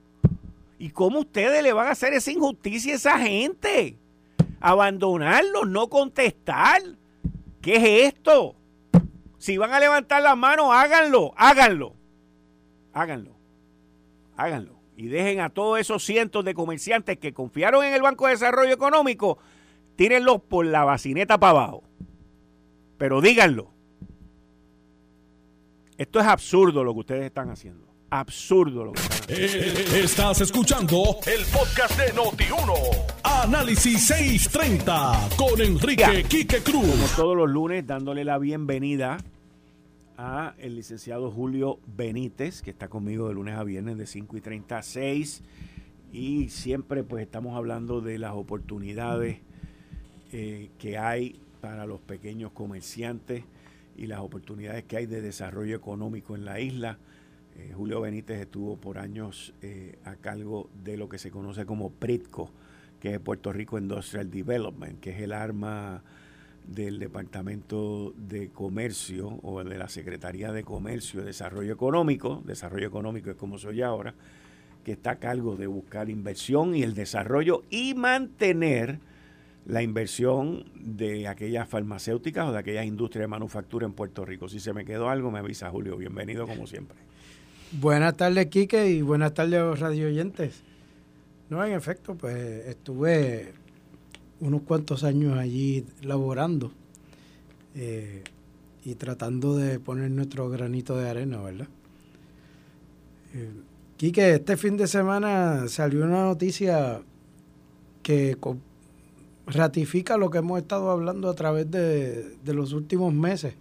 ¿Y 0.77 0.89
cómo 0.91 1.19
ustedes 1.19 1.61
le 1.63 1.73
van 1.73 1.87
a 1.87 1.91
hacer 1.91 2.13
esa 2.13 2.31
injusticia 2.31 2.93
a 2.93 2.95
esa 2.95 3.19
gente? 3.19 3.97
Abandonarlos, 4.59 5.67
no 5.67 5.89
contestar. 5.89 6.81
¿Qué 7.61 7.75
es 7.75 8.13
esto? 8.13 8.55
Si 9.41 9.57
van 9.57 9.73
a 9.73 9.79
levantar 9.79 10.21
las 10.21 10.37
manos, 10.37 10.67
háganlo, 10.71 11.33
háganlo. 11.35 11.95
Háganlo. 12.93 13.35
Háganlo. 14.37 14.79
Y 14.95 15.07
dejen 15.07 15.39
a 15.39 15.49
todos 15.49 15.79
esos 15.79 16.03
cientos 16.03 16.45
de 16.45 16.53
comerciantes 16.53 17.17
que 17.17 17.33
confiaron 17.33 17.83
en 17.83 17.95
el 17.95 18.03
Banco 18.03 18.27
de 18.27 18.33
Desarrollo 18.33 18.71
Económico, 18.71 19.39
tírenlos 19.95 20.43
por 20.43 20.67
la 20.67 20.83
bacineta 20.83 21.39
para 21.39 21.57
abajo. 21.57 21.83
Pero 22.99 23.19
díganlo. 23.19 23.73
Esto 25.97 26.19
es 26.19 26.27
absurdo 26.27 26.83
lo 26.83 26.93
que 26.93 26.99
ustedes 26.99 27.25
están 27.25 27.49
haciendo. 27.49 27.87
Absurdo 28.11 28.85
lo 28.85 28.91
que 28.91 29.01
están 29.01 29.23
haciendo. 29.23 29.95
Eh, 29.95 30.01
estás 30.03 30.41
escuchando 30.41 31.17
el 31.25 31.43
podcast 31.45 31.97
de 31.99 32.13
Noti1. 32.13 32.73
Análisis 33.23 34.05
630 34.05 35.29
con 35.35 35.59
Enrique 35.59 36.25
Quique 36.29 36.61
Cruz. 36.61 36.85
Como 36.85 37.07
todos 37.15 37.35
los 37.35 37.49
lunes, 37.49 37.87
dándole 37.87 38.23
la 38.23 38.37
bienvenida 38.37 39.17
a 40.21 40.53
el 40.59 40.75
licenciado 40.75 41.31
Julio 41.31 41.79
Benítez, 41.97 42.61
que 42.61 42.69
está 42.69 42.87
conmigo 42.89 43.27
de 43.27 43.33
lunes 43.33 43.55
a 43.55 43.63
viernes 43.63 43.97
de 43.97 44.05
5 44.05 44.37
y 44.37 44.41
30 44.41 44.77
a 44.77 44.83
6. 44.83 45.41
Y 46.13 46.49
siempre 46.49 47.03
pues 47.03 47.23
estamos 47.23 47.55
hablando 47.55 48.01
de 48.01 48.19
las 48.19 48.33
oportunidades 48.33 49.39
eh, 50.31 50.69
que 50.77 50.99
hay 50.99 51.39
para 51.59 51.87
los 51.87 52.01
pequeños 52.01 52.51
comerciantes 52.51 53.43
y 53.97 54.05
las 54.05 54.19
oportunidades 54.19 54.83
que 54.83 54.97
hay 54.97 55.07
de 55.07 55.21
desarrollo 55.21 55.75
económico 55.75 56.35
en 56.35 56.45
la 56.45 56.59
isla. 56.59 56.99
Eh, 57.57 57.73
Julio 57.75 57.99
Benítez 57.99 58.41
estuvo 58.41 58.77
por 58.77 58.99
años 58.99 59.55
eh, 59.63 59.97
a 60.05 60.15
cargo 60.15 60.69
de 60.83 60.97
lo 60.97 61.09
que 61.09 61.17
se 61.17 61.31
conoce 61.31 61.65
como 61.65 61.89
PRITCO, 61.89 62.51
que 62.99 63.15
es 63.15 63.19
Puerto 63.19 63.51
Rico 63.51 63.79
Industrial 63.79 64.29
Development, 64.29 64.99
que 64.99 65.11
es 65.11 65.21
el 65.21 65.33
arma 65.33 66.03
del 66.65 66.99
Departamento 66.99 68.13
de 68.15 68.49
Comercio 68.49 69.39
o 69.43 69.63
de 69.63 69.77
la 69.77 69.89
Secretaría 69.89 70.51
de 70.51 70.63
Comercio 70.63 71.21
y 71.21 71.25
Desarrollo 71.25 71.73
Económico, 71.73 72.41
Desarrollo 72.45 72.87
Económico 72.87 73.29
es 73.31 73.35
como 73.35 73.57
soy 73.57 73.81
ahora, 73.81 74.13
que 74.83 74.93
está 74.93 75.11
a 75.11 75.15
cargo 75.19 75.55
de 75.55 75.67
buscar 75.67 76.09
inversión 76.09 76.75
y 76.75 76.83
el 76.83 76.93
desarrollo 76.93 77.63
y 77.69 77.93
mantener 77.93 78.99
la 79.65 79.83
inversión 79.83 80.65
de 80.75 81.27
aquellas 81.27 81.67
farmacéuticas 81.69 82.47
o 82.47 82.51
de 82.51 82.59
aquellas 82.59 82.85
industrias 82.85 83.23
de 83.23 83.27
manufactura 83.27 83.85
en 83.85 83.93
Puerto 83.93 84.25
Rico. 84.25 84.49
Si 84.49 84.59
se 84.59 84.73
me 84.73 84.85
quedó 84.85 85.09
algo, 85.09 85.29
me 85.29 85.39
avisa 85.39 85.69
Julio. 85.69 85.97
Bienvenido 85.97 86.47
como 86.47 86.65
siempre. 86.65 86.97
Buenas 87.73 88.17
tardes, 88.17 88.47
Quique, 88.47 88.89
y 88.89 89.01
buenas 89.01 89.33
tardes, 89.33 89.79
radio 89.79 90.07
oyentes. 90.07 90.63
No, 91.49 91.63
en 91.63 91.73
efecto, 91.73 92.15
pues 92.15 92.65
estuve 92.67 93.53
unos 94.41 94.63
cuantos 94.63 95.03
años 95.03 95.37
allí 95.37 95.85
laborando 96.01 96.71
eh, 97.75 98.23
y 98.83 98.95
tratando 98.95 99.55
de 99.55 99.79
poner 99.79 100.11
nuestro 100.11 100.49
granito 100.49 100.97
de 100.97 101.09
arena, 101.09 101.39
¿verdad? 101.41 101.67
Eh, 103.33 103.49
Quique, 103.97 104.33
este 104.33 104.57
fin 104.57 104.77
de 104.77 104.87
semana 104.87 105.67
salió 105.67 106.03
una 106.03 106.23
noticia 106.23 107.01
que 108.01 108.35
ratifica 109.45 110.17
lo 110.17 110.31
que 110.31 110.39
hemos 110.39 110.59
estado 110.59 110.89
hablando 110.89 111.29
a 111.29 111.35
través 111.35 111.69
de, 111.69 112.35
los 112.45 112.73
últimos 112.73 113.13
meses. 113.13 113.53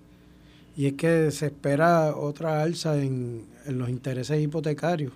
Y 0.78 0.86
es 0.86 0.94
que 0.94 1.30
se 1.30 1.46
espera 1.46 2.16
otra 2.16 2.62
alza 2.62 2.96
en, 3.02 3.44
los 3.66 3.90
intereses 3.90 4.40
hipotecarios, 4.40 5.12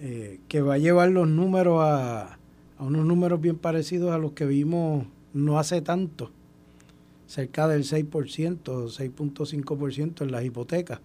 eh, 0.00 0.40
que 0.48 0.62
va 0.62 0.74
a 0.74 0.78
llevar 0.78 1.10
los 1.10 1.28
números 1.28 1.82
a, 1.84 2.37
a 2.78 2.84
unos 2.84 3.04
números 3.04 3.40
bien 3.40 3.56
parecidos 3.56 4.12
a 4.12 4.18
los 4.18 4.32
que 4.32 4.46
vimos 4.46 5.06
no 5.32 5.58
hace 5.58 5.82
tanto, 5.82 6.30
cerca 7.26 7.68
del 7.68 7.84
6%, 7.84 8.08
6.5% 8.62 10.22
en 10.22 10.32
las 10.32 10.44
hipotecas. 10.44 11.00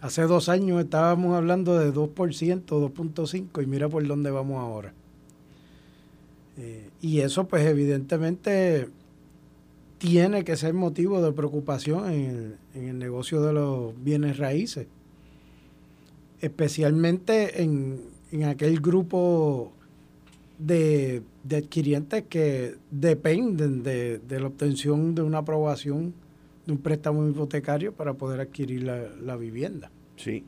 Hace 0.00 0.22
dos 0.22 0.48
años 0.48 0.82
estábamos 0.82 1.36
hablando 1.36 1.78
de 1.78 1.92
2%, 1.92 2.64
2.5% 2.64 3.62
y 3.62 3.66
mira 3.66 3.88
por 3.88 4.06
dónde 4.06 4.30
vamos 4.32 4.58
ahora. 4.58 4.92
Eh, 6.58 6.90
y 7.00 7.20
eso 7.20 7.46
pues 7.46 7.64
evidentemente 7.64 8.88
tiene 9.98 10.42
que 10.42 10.56
ser 10.56 10.74
motivo 10.74 11.22
de 11.22 11.32
preocupación 11.32 12.10
en 12.10 12.58
el, 12.74 12.98
negocio 12.98 13.40
de 13.42 13.52
los 13.52 13.94
bienes 14.02 14.36
raíces, 14.36 14.88
especialmente 16.40 17.62
en, 17.62 18.10
aquel 18.44 18.80
grupo 18.80 19.72
de, 20.66 21.22
adquirientes 21.50 22.24
que 22.28 22.76
dependen 22.90 23.82
de, 23.82 24.20
la 24.28 24.46
obtención 24.46 25.14
de 25.14 25.22
una 25.22 25.38
aprobación 25.38 26.14
de 26.66 26.72
un 26.72 26.78
préstamo 26.78 27.28
hipotecario 27.28 27.92
para 27.92 28.14
poder 28.14 28.40
adquirir 28.40 28.84
la, 28.84 29.36
vivienda. 29.36 29.90
Sí. 30.16 30.44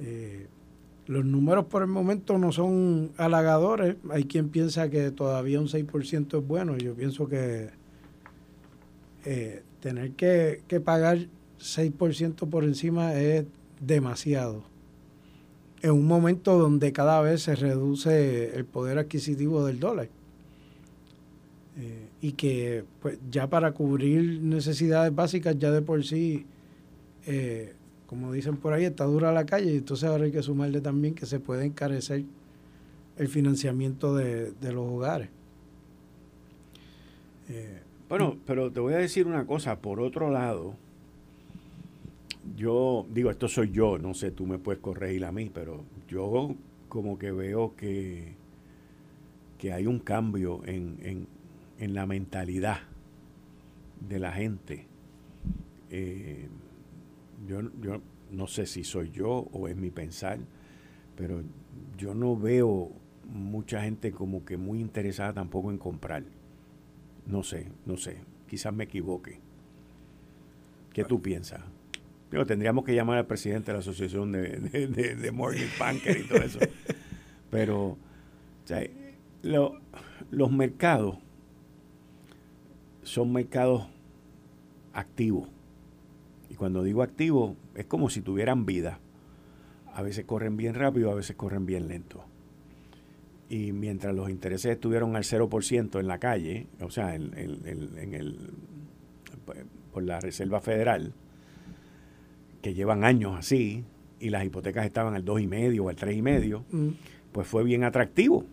Eh, 0.00 0.46
los 1.06 1.24
números 1.24 1.66
por 1.66 1.82
el 1.82 1.88
momento 1.88 2.38
no 2.38 2.52
son 2.52 3.12
halagadores. 3.16 3.96
Hay 4.10 4.24
quien 4.24 4.48
piensa 4.48 4.90
que 4.90 5.10
todavía 5.10 5.60
un 5.60 5.68
6% 5.68 6.38
es 6.38 6.46
bueno. 6.46 6.76
Yo 6.76 6.94
pienso 6.94 7.28
que 7.28 7.70
eh, 9.24 9.62
tener 9.80 10.12
que, 10.12 10.62
que 10.66 10.80
pagar 10.80 11.18
6% 11.58 12.48
por 12.48 12.64
encima 12.64 13.14
es 13.14 13.44
demasiado. 13.80 14.69
En 15.82 15.92
un 15.92 16.06
momento 16.06 16.58
donde 16.58 16.92
cada 16.92 17.20
vez 17.22 17.42
se 17.42 17.56
reduce 17.56 18.54
el 18.56 18.64
poder 18.64 18.98
adquisitivo 18.98 19.64
del 19.64 19.80
dólar. 19.80 20.08
Eh, 21.78 22.08
y 22.20 22.32
que 22.32 22.84
pues, 23.00 23.18
ya 23.30 23.48
para 23.48 23.72
cubrir 23.72 24.42
necesidades 24.42 25.14
básicas 25.14 25.58
ya 25.58 25.70
de 25.70 25.80
por 25.80 26.04
sí, 26.04 26.44
eh, 27.26 27.72
como 28.06 28.32
dicen 28.32 28.56
por 28.56 28.72
ahí, 28.72 28.84
está 28.84 29.04
dura 29.04 29.32
la 29.32 29.46
calle 29.46 29.72
y 29.72 29.76
entonces 29.78 30.08
ahora 30.08 30.24
hay 30.24 30.32
que 30.32 30.42
sumarle 30.42 30.80
también 30.80 31.14
que 31.14 31.26
se 31.26 31.40
puede 31.40 31.64
encarecer 31.64 32.24
el 33.16 33.28
financiamiento 33.28 34.14
de, 34.14 34.52
los 34.60 34.86
hogares. 34.88 35.28
Eh, 37.48 37.80
bueno, 38.08 38.36
pero 38.46 38.70
te 38.70 38.80
voy 38.80 38.94
a 38.94 38.98
decir 38.98 39.26
una 39.26 39.46
cosa, 39.46 39.78
por 39.78 40.00
otro 40.00 40.30
lado, 40.30 40.74
yo 42.56 43.06
digo, 43.10 43.30
esto 43.30 43.48
soy 43.48 43.70
yo, 43.70 43.98
no 43.98 44.14
sé, 44.14 44.30
tú 44.30 44.46
me 44.46 44.58
puedes 44.58 44.80
corregir 44.80 45.24
a 45.24 45.32
mí, 45.32 45.50
pero 45.52 45.84
yo 46.08 46.54
como 46.88 47.18
que 47.18 47.32
veo 47.32 47.76
que, 47.76 48.34
que 49.58 49.72
hay 49.72 49.86
un 49.86 50.00
cambio 50.00 50.60
en 50.64 51.26
en 51.80 51.94
la 51.94 52.06
mentalidad 52.06 52.78
de 54.06 54.18
la 54.18 54.32
gente. 54.32 54.86
Eh, 55.90 56.46
yo, 57.48 57.62
yo 57.80 58.02
no 58.30 58.46
sé 58.46 58.66
si 58.66 58.84
soy 58.84 59.10
yo 59.10 59.30
o 59.30 59.66
es 59.66 59.76
mi 59.76 59.90
pensar, 59.90 60.38
pero 61.16 61.42
yo 61.96 62.14
no 62.14 62.36
veo 62.36 62.92
mucha 63.24 63.82
gente 63.82 64.12
como 64.12 64.44
que 64.44 64.56
muy 64.58 64.78
interesada 64.78 65.32
tampoco 65.32 65.70
en 65.70 65.78
comprar. 65.78 66.22
No 67.26 67.42
sé, 67.42 67.72
no 67.86 67.96
sé, 67.96 68.18
quizás 68.46 68.74
me 68.74 68.84
equivoque. 68.84 69.40
¿Qué 70.92 71.04
tú 71.04 71.22
piensas? 71.22 71.62
Tendríamos 72.30 72.84
que 72.84 72.94
llamar 72.94 73.18
al 73.18 73.26
presidente 73.26 73.66
de 73.66 73.72
la 73.74 73.78
Asociación 73.80 74.32
de, 74.32 74.58
de, 74.58 75.16
de, 75.16 75.30
Banker 75.78 76.16
y 76.16 76.22
todo 76.24 76.38
eso. 76.38 76.58
Pero 77.50 77.98
los 80.30 80.52
mercados 80.52 81.16
son 83.02 83.32
mercados 83.32 83.88
activos. 84.92 85.48
Y 86.48 86.54
cuando 86.54 86.82
digo 86.82 87.02
activos, 87.02 87.56
es 87.74 87.86
como 87.86 88.10
si 88.10 88.20
tuvieran 88.20 88.66
vida. 88.66 89.00
A 89.92 90.02
veces 90.02 90.24
corren 90.24 90.56
bien 90.56 90.74
rápido, 90.74 91.10
a 91.10 91.14
veces 91.14 91.34
corren 91.36 91.66
bien 91.66 91.88
lento. 91.88 92.24
Y 93.48 93.72
mientras 93.72 94.14
los 94.14 94.30
intereses 94.30 94.72
estuvieron 94.72 95.16
al 95.16 95.24
0% 95.24 95.98
en 95.98 96.06
la 96.06 96.18
calle, 96.18 96.68
o 96.80 96.90
sea, 96.90 97.16
en, 97.16 97.32
el, 97.34 98.50
por 99.92 100.04
la 100.04 100.20
Reserva 100.20 100.60
Federal, 100.60 101.12
que 102.62 102.74
llevan 102.74 103.04
años 103.04 103.36
así, 103.38 103.84
y 104.20 104.30
las 104.30 104.44
hipotecas 104.44 104.84
estaban 104.84 105.14
al 105.14 105.24
2,5 105.24 105.80
o 105.80 105.88
al 105.88 105.96
3,5, 105.96 106.62
mm. 106.70 106.88
pues 107.32 107.46
fue 107.46 107.64
bien 107.64 107.84
atractivo 107.84 108.44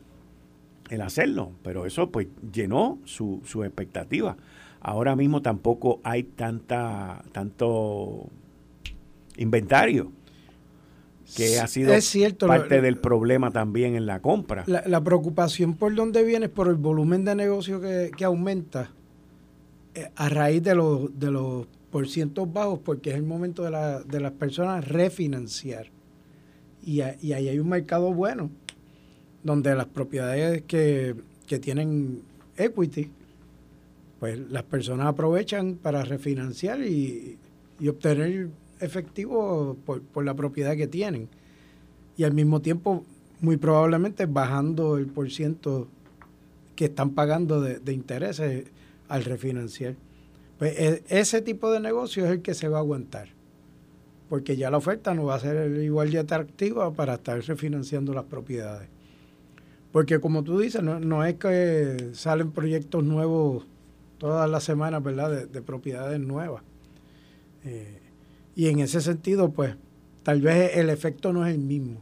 el 0.90 1.02
hacerlo, 1.02 1.52
pero 1.64 1.86
eso 1.86 2.10
pues 2.12 2.28
llenó 2.52 3.00
su, 3.04 3.42
su 3.46 3.64
expectativa. 3.64 4.38
Ahora 4.80 5.16
mismo 5.16 5.42
tampoco 5.42 6.00
hay 6.04 6.24
tanta 6.24 7.24
tanto 7.32 8.30
inventario 9.36 10.12
que 11.36 11.60
ha 11.60 11.68
sido 11.68 11.94
parte 12.48 12.82
del 12.82 12.98
problema 12.98 13.52
también 13.52 13.96
en 13.96 14.06
la 14.06 14.22
compra. 14.22 14.64
La, 14.66 15.04
preocupación 15.04 15.76
por 15.76 15.94
dónde 15.94 16.24
viene 16.24 16.46
es 16.46 16.52
por 16.52 16.70
el 16.70 16.76
volumen 16.76 17.26
de 17.26 17.36
negocio 17.36 17.82
que, 17.82 18.24
aumenta 18.24 18.92
eh, 19.94 20.10
a 20.16 20.30
raíz 20.30 20.64
de 20.64 20.76
los, 20.76 21.20
de 21.20 21.32
los 21.32 21.68
porcientos 21.98 22.54
bajos, 22.54 22.78
porque 22.86 23.10
es 23.10 23.16
el 23.16 23.24
momento 23.24 23.64
de, 23.64 23.72
la, 23.72 24.04
de 24.04 24.20
las 24.20 24.32
personas 24.34 24.88
refinanciar. 24.88 25.88
Y, 26.86 27.02
ahí 27.02 27.34
hay 27.34 27.58
un 27.58 27.70
mercado 27.70 28.14
bueno 28.14 28.52
donde 29.42 29.74
las 29.74 29.88
propiedades 29.88 30.62
que, 30.62 31.16
tienen 31.60 32.22
equity, 32.56 33.10
pues 34.20 34.38
las 34.38 34.62
personas 34.62 35.08
aprovechan 35.08 35.74
para 35.74 36.04
refinanciar 36.04 36.82
y, 36.82 37.40
obtener 37.90 38.50
efectivo 38.80 39.76
por, 39.84 40.24
la 40.24 40.36
propiedad 40.36 40.76
que 40.76 40.86
tienen. 40.86 41.28
Y 42.16 42.26
al 42.26 42.34
mismo 42.36 42.62
tiempo, 42.62 43.06
muy 43.42 43.58
probablemente 43.58 44.28
bajando 44.28 45.00
el 45.00 45.08
por 45.08 45.32
ciento 45.32 45.88
que 46.76 46.86
están 46.86 47.16
pagando 47.16 47.60
de, 47.60 47.80
de 47.80 47.92
intereses 47.92 48.66
al 49.08 49.24
refinanciar. 49.24 49.96
Pues 50.58 50.78
e, 50.78 51.04
ese 51.10 51.42
tipo 51.42 51.72
de 51.72 51.80
negocio 51.80 52.26
es 52.26 52.32
el 52.32 52.42
que 52.42 52.54
se 52.54 52.68
va 52.68 52.78
a 52.78 52.82
aguantar, 52.82 53.30
porque 54.30 54.58
ya 54.58 54.72
la 54.72 54.78
oferta 54.78 55.14
no 55.14 55.26
va 55.26 55.36
a 55.36 55.40
ser 55.40 55.72
igual 55.82 56.12
de 56.12 56.20
atractiva 56.20 56.92
para 56.92 57.16
estar 57.16 57.40
refinanciando 57.40 58.14
las 58.14 58.26
propiedades. 58.26 58.90
Porque 59.92 60.20
como 60.20 60.44
tú 60.44 60.60
dices, 60.60 60.84
no, 60.84 61.26
es 61.26 61.36
que 61.36 62.12
salen 62.14 62.52
proyectos 62.52 63.04
nuevos 63.04 63.66
todas 64.18 64.50
las 64.50 64.64
semanas, 64.64 65.02
¿verdad? 65.02 65.48
De, 65.48 65.62
propiedades 65.62 66.20
nuevas. 66.20 66.64
Eh, 67.64 68.00
y 68.56 68.68
en 68.68 68.80
ese 68.80 69.02
sentido, 69.02 69.52
pues, 69.52 69.76
tal 70.24 70.42
vez 70.42 70.78
el 70.78 70.90
efecto 70.90 71.32
no 71.32 71.46
es 71.46 71.54
el 71.56 71.62
mismo. 71.62 72.02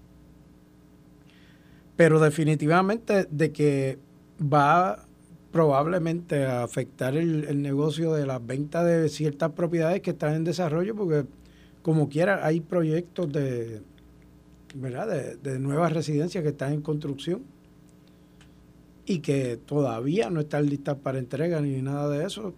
Pero 1.95 2.19
definitivamente 2.19 3.27
de 3.29 3.51
que 3.51 3.99
va 4.41 5.05
probablemente 5.55 6.45
a 6.45 6.63
afectar 6.63 7.15
el, 7.15 7.61
negocio 7.61 8.11
de 8.11 8.25
las 8.25 8.45
ventas 8.45 8.85
de 8.85 9.07
ciertas 9.07 9.53
propiedades 9.53 10.01
que 10.01 10.09
están 10.09 10.33
en 10.33 10.43
desarrollo, 10.43 10.93
porque 10.97 11.23
como 11.81 12.09
quiera 12.09 12.45
hay 12.45 12.59
proyectos 12.59 13.31
de, 13.31 13.81
¿verdad? 14.75 15.07
de, 15.07 15.37
de 15.37 15.57
nuevas 15.57 15.93
residencias 15.93 16.43
que 16.43 16.49
están 16.49 16.73
en 16.73 16.81
construcción 16.81 17.43
y 19.05 19.19
que 19.19 19.55
todavía 19.55 20.29
no 20.29 20.41
están 20.41 20.65
listas 20.65 20.97
para 20.97 21.19
entrega 21.19 21.61
ni 21.61 21.81
nada 21.81 22.09
de 22.09 22.25
eso. 22.25 22.53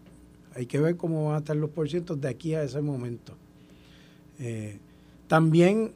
Hay 0.56 0.66
que 0.66 0.80
ver 0.80 0.98
cómo 0.98 1.28
van 1.28 1.36
a 1.36 1.38
estar 1.38 1.56
los 1.56 1.70
porcientos 1.70 2.20
de 2.20 2.30
aquí 2.30 2.56
a 2.56 2.64
ese 2.64 2.82
momento. 2.82 3.34
Eh, 4.40 4.80
también 5.28 5.92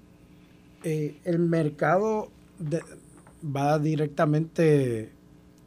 eh, 0.84 1.20
el 1.24 1.40
mercado 1.40 2.30
va 3.44 3.80
directamente 3.80 5.10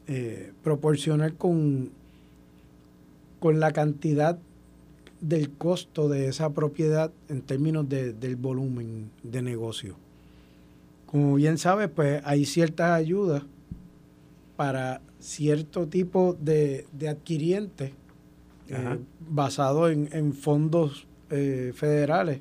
eh, 0.07 0.53
proporcional 0.63 1.35
con, 1.35 1.91
con 3.41 3.61
la 3.61 3.73
cantidad 3.73 4.39
del 5.21 5.51
costo 5.51 6.09
de 6.09 6.29
esa 6.29 6.53
propiedad 6.53 7.11
en 7.29 7.41
términos 7.41 7.89
del 7.89 8.37
volumen 8.37 9.11
de 9.23 9.41
negocio. 9.41 9.97
Como 11.07 11.35
bien 11.35 11.57
sabes, 11.57 11.89
pues 11.89 12.21
hay 12.25 12.45
ciertas 12.45 12.91
ayudas 12.91 13.45
para 14.57 15.01
cierto 15.19 15.89
tipo 15.89 16.37
de, 16.41 16.87
de 16.93 17.09
adquirientes 17.09 17.93
eh, 18.69 18.99
basado 19.21 19.89
en, 19.89 20.33
fondos 20.33 21.07
eh, 21.31 21.73
federales 21.75 22.41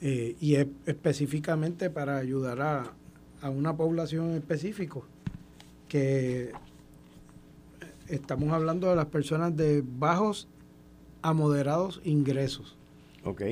eh, 0.00 0.36
y 0.40 0.54
específicamente 0.86 1.90
para 1.90 2.18
ayudar 2.18 2.60
a, 2.60 2.92
a 3.42 3.50
una 3.50 3.76
población 3.76 4.34
específica 4.34 5.00
que 5.88 6.52
estamos 8.08 8.52
hablando 8.52 8.88
de 8.88 8.96
las 8.96 9.06
personas 9.06 9.56
de 9.56 9.82
bajos 9.82 10.48
a 11.22 11.32
moderados 11.32 12.00
ingresos. 12.04 12.76
Ok. 13.24 13.42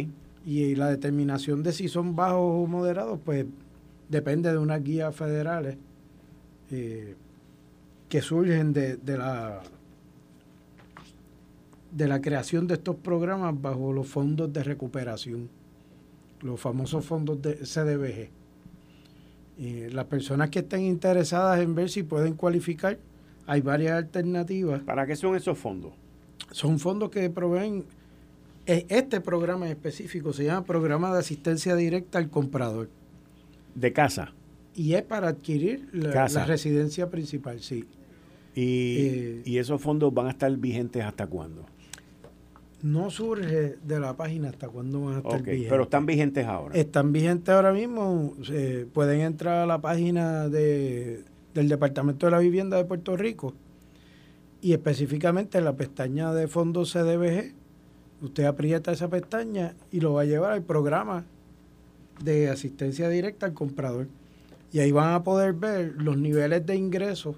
Y 0.44 0.75
la 0.77 0.88
determinación 0.88 1.62
de 1.62 1.72
si 1.72 1.88
son 1.88 2.14
bajos 2.14 2.64
o 2.64 2.66
moderados, 2.66 3.18
pues 3.25 3.46
depende 4.09 4.53
de 4.53 4.59
unas 4.59 4.83
guías 4.83 5.14
federales 5.14 5.77
que 6.68 8.22
surgen 8.22 8.72
de, 8.72 8.96
de, 8.96 9.18
la 9.18 9.62
de 11.92 12.09
la 12.09 12.20
creación 12.20 12.66
de 12.66 12.75
estos 12.75 12.96
programas 12.96 13.61
bajo 13.61 13.92
los 13.92 14.07
fondos 14.07 14.53
de 14.53 14.62
recuperación, 14.62 15.49
los 16.42 16.61
famosos 16.61 17.05
fondos 17.05 17.40
de 17.40 17.55
CDBG. 17.55 18.36
Y 19.58 19.88
las 19.88 20.04
personas 20.06 20.50
que 20.50 20.58
estén 20.60 20.82
interesadas 20.82 21.60
en 21.60 21.74
ver 21.74 21.88
si 21.88 22.02
pueden 22.02 22.34
cualificar, 22.34 22.98
hay 23.46 23.60
varias 23.60 23.94
alternativas. 23.96 24.82
¿Para 24.82 25.06
qué 25.06 25.16
son 25.16 25.34
esos 25.36 25.56
fondos? 25.58 25.92
Son 26.50 26.78
fondos 26.78 27.10
que 27.10 27.30
proveen, 27.30 27.84
e, 28.66 28.86
este 28.88 29.20
programa 29.20 29.68
específico 29.68 30.32
se 30.32 30.44
llama 30.44 30.64
Programa 30.64 31.12
de 31.12 31.20
Asistencia 31.20 31.74
Directa 31.74 32.18
al 32.18 32.28
Comprador. 32.28 32.90
¿De 33.74 33.92
casa? 33.92 34.32
Y 34.74 34.94
es 34.94 35.02
para 35.02 35.28
adquirir 35.28 35.88
la, 35.92 36.26
residencia 36.44 37.08
principal, 37.08 37.60
sí. 37.60 37.86
¿Y, 38.54 38.62
eh, 38.62 39.42
¿Y 39.44 39.58
esos 39.58 39.80
fondos 39.80 40.12
van 40.12 40.26
a 40.26 40.30
estar 40.30 40.54
vigentes 40.56 41.02
hasta 41.02 41.26
cuándo? 41.26 41.66
No 42.82 43.10
surge 43.10 43.76
de 43.82 44.00
la 44.00 44.16
página 44.16 44.50
hasta 44.50 44.68
cuándo 44.68 45.00
van 45.02 45.14
a 45.14 45.18
estar 45.18 45.42
vigentes. 45.42 45.70
Pero 45.70 45.82
están 45.84 46.06
vigentes 46.06 46.46
ahora. 46.46 46.74
Están 46.74 47.12
vigentes 47.12 47.54
ahora 47.54 47.72
mismo. 47.72 48.34
pueden 48.92 49.20
entrar 49.20 49.58
a 49.58 49.66
la 49.66 49.80
página 49.80 50.48
de, 50.48 51.24
del 51.54 51.68
Departamento 51.68 52.26
de 52.26 52.32
la 52.32 52.38
Vivienda 52.38 52.76
de 52.76 52.84
Puerto 52.84 53.16
Rico 53.16 53.54
y 54.60 54.72
específicamente 54.72 55.58
en 55.58 55.64
la 55.64 55.76
pestaña 55.76 56.32
de 56.32 56.48
fondos 56.48 56.92
CDBG. 56.92 57.54
Usted 58.22 58.44
aprieta 58.44 58.92
esa 58.92 59.08
pestaña 59.08 59.74
y 59.90 60.00
lo 60.00 60.14
va 60.14 60.22
a 60.22 60.24
llevar 60.24 60.52
al 60.52 60.62
programa 60.62 61.24
de 62.22 62.48
asistencia 62.48 63.08
directa 63.08 63.46
al 63.46 63.52
comprador. 63.52 64.08
Y 64.72 64.80
ahí 64.80 64.92
van 64.92 65.14
a 65.14 65.22
poder 65.22 65.52
ver 65.52 65.94
los 65.96 66.16
niveles 66.16 66.66
de 66.66 66.76
ingresos 66.76 67.36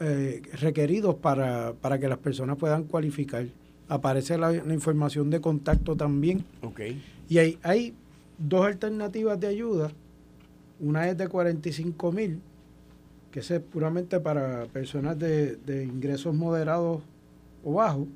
eh, 0.00 0.42
requeridos 0.60 1.16
para, 1.16 1.74
para 1.80 1.98
que 1.98 2.08
las 2.08 2.18
personas 2.18 2.56
puedan 2.56 2.84
cualificar 2.84 3.46
aparece 3.90 4.38
la, 4.38 4.54
información 4.54 5.30
de 5.30 5.40
contacto 5.40 5.96
también. 5.96 6.44
Okay. 6.62 7.02
Y 7.28 7.38
hay, 7.38 7.58
hay 7.62 7.92
dos 8.38 8.64
alternativas 8.64 9.38
de 9.38 9.48
ayuda. 9.48 9.90
Una 10.78 11.08
es 11.08 11.18
de 11.18 11.28
45 11.28 12.12
mil, 12.12 12.40
que 13.32 13.40
es 13.40 13.50
puramente 13.60 14.20
para 14.20 14.66
personas 14.66 15.18
de, 15.18 15.58
ingresos 15.84 16.34
moderados 16.34 17.02
o 17.64 17.74
bajos. 17.74 18.06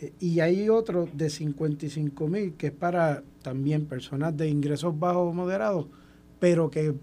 Eh, 0.00 0.12
y 0.18 0.40
hay 0.40 0.68
otro 0.68 1.08
de 1.12 1.30
55 1.30 2.26
mil, 2.26 2.54
que 2.54 2.66
es 2.66 2.72
para 2.72 3.22
también 3.42 3.86
personas 3.86 4.36
de 4.36 4.48
ingresos 4.48 4.98
bajos 4.98 5.30
o 5.30 5.32
moderados, 5.32 5.86
pero 6.40 6.68
que 6.68 6.94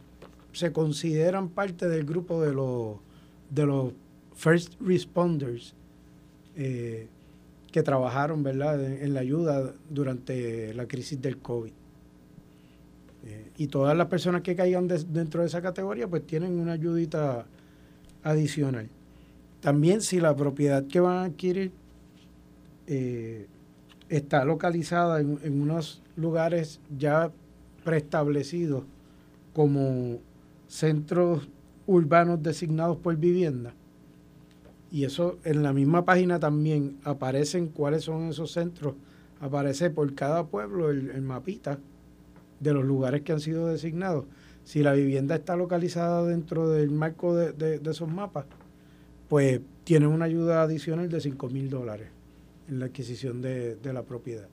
se 0.52 0.74
consideran 0.74 1.48
parte 1.48 1.88
del 1.88 2.04
grupo 2.04 2.42
de 2.42 2.54
los, 2.54 2.98
de 3.50 3.66
los 3.66 3.94
first 4.36 4.74
responders. 4.82 5.74
Eh, 6.58 7.08
que 7.72 7.84
trabajaron 7.84 8.44
¿verdad? 8.44 8.84
En, 8.84 9.14
la 9.14 9.20
ayuda 9.20 9.74
durante 9.90 10.74
la 10.74 10.88
crisis 10.88 11.22
del 11.22 11.38
COVID. 11.38 11.72
Eh, 13.26 13.52
y 13.58 13.68
todas 13.68 13.96
las 13.96 14.08
personas 14.08 14.42
que 14.42 14.56
caigan 14.56 14.88
dentro 14.88 15.42
de 15.42 15.48
esa 15.48 15.62
categoría 15.62 16.08
pues 16.08 16.26
tienen 16.26 16.60
una 16.60 16.74
ayudita 16.74 17.46
adicional. 18.24 18.90
También 19.62 20.02
si 20.02 20.20
la 20.20 20.36
propiedad 20.36 20.86
que 20.88 21.00
van 21.00 21.18
a 21.18 21.24
adquirir 21.26 21.72
eh, 22.88 23.48
está 24.08 24.46
localizada 24.46 25.20
en, 25.20 25.38
en 25.44 25.62
unos 25.62 26.02
lugares 26.16 26.80
ya 26.98 27.32
preestablecidos 27.84 28.84
como 29.54 30.20
centros 30.68 31.48
urbanos 31.86 32.42
designados 32.42 32.98
por 32.98 33.16
vivienda, 33.18 33.74
y 34.92 35.04
eso 35.04 35.38
en 35.44 35.62
la 35.64 35.74
misma 35.74 36.06
página 36.06 36.40
también 36.40 36.98
aparecen 37.04 37.68
cuáles 37.68 38.04
son 38.04 38.30
esos 38.30 38.52
centros. 38.52 38.96
Aparece 39.40 39.90
por 39.90 40.14
cada 40.16 40.48
pueblo 40.48 40.90
el, 40.90 41.22
mapita 41.22 41.80
de 42.60 42.74
los 42.74 42.84
lugares 42.84 43.22
que 43.22 43.32
han 43.32 43.40
sido 43.40 43.68
designados. 43.68 44.26
Si 44.64 44.84
la 44.84 44.94
vivienda 44.94 45.36
está 45.36 45.56
localizada 45.56 46.26
dentro 46.26 46.70
del 46.70 46.92
marco 46.92 47.36
de, 47.36 47.80
esos 47.90 48.10
mapas, 48.10 48.46
pues 49.28 49.62
tiene 49.84 50.08
una 50.08 50.26
ayuda 50.26 50.64
adicional 50.64 51.10
de 51.10 51.22
5 51.22 51.50
mil 51.50 51.70
dólares 51.70 52.10
en 52.68 52.80
la 52.80 52.86
adquisición 52.86 53.42
de, 53.42 53.78
la 53.84 54.04
propiedad. 54.04 54.48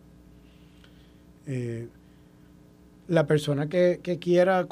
Eh, 1.47 1.89
la 3.09 3.27
persona 3.27 3.69
que, 3.69 4.01
quiera 4.21 4.67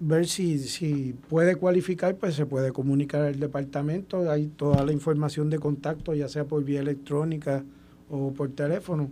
ver 0.00 0.26
si, 0.26 0.58
si, 0.58 1.14
puede 1.28 1.56
cualificar, 1.56 2.16
pues 2.16 2.34
se 2.34 2.46
puede 2.46 2.72
comunicar 2.72 3.22
al 3.22 3.40
departamento. 3.40 4.30
Hay 4.30 4.48
toda 4.48 4.84
la 4.84 4.92
información 4.92 5.50
de 5.50 5.58
contacto, 5.58 6.14
ya 6.14 6.28
sea 6.28 6.44
por 6.44 6.62
vía 6.64 6.80
electrónica 6.80 7.64
o 8.10 8.32
por 8.32 8.50
teléfono, 8.50 9.08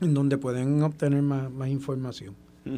en 0.00 0.14
donde 0.14 0.36
pueden 0.38 0.82
obtener 0.82 1.22
más, 1.22 1.68
información. 1.68 2.34
Mm. 2.64 2.76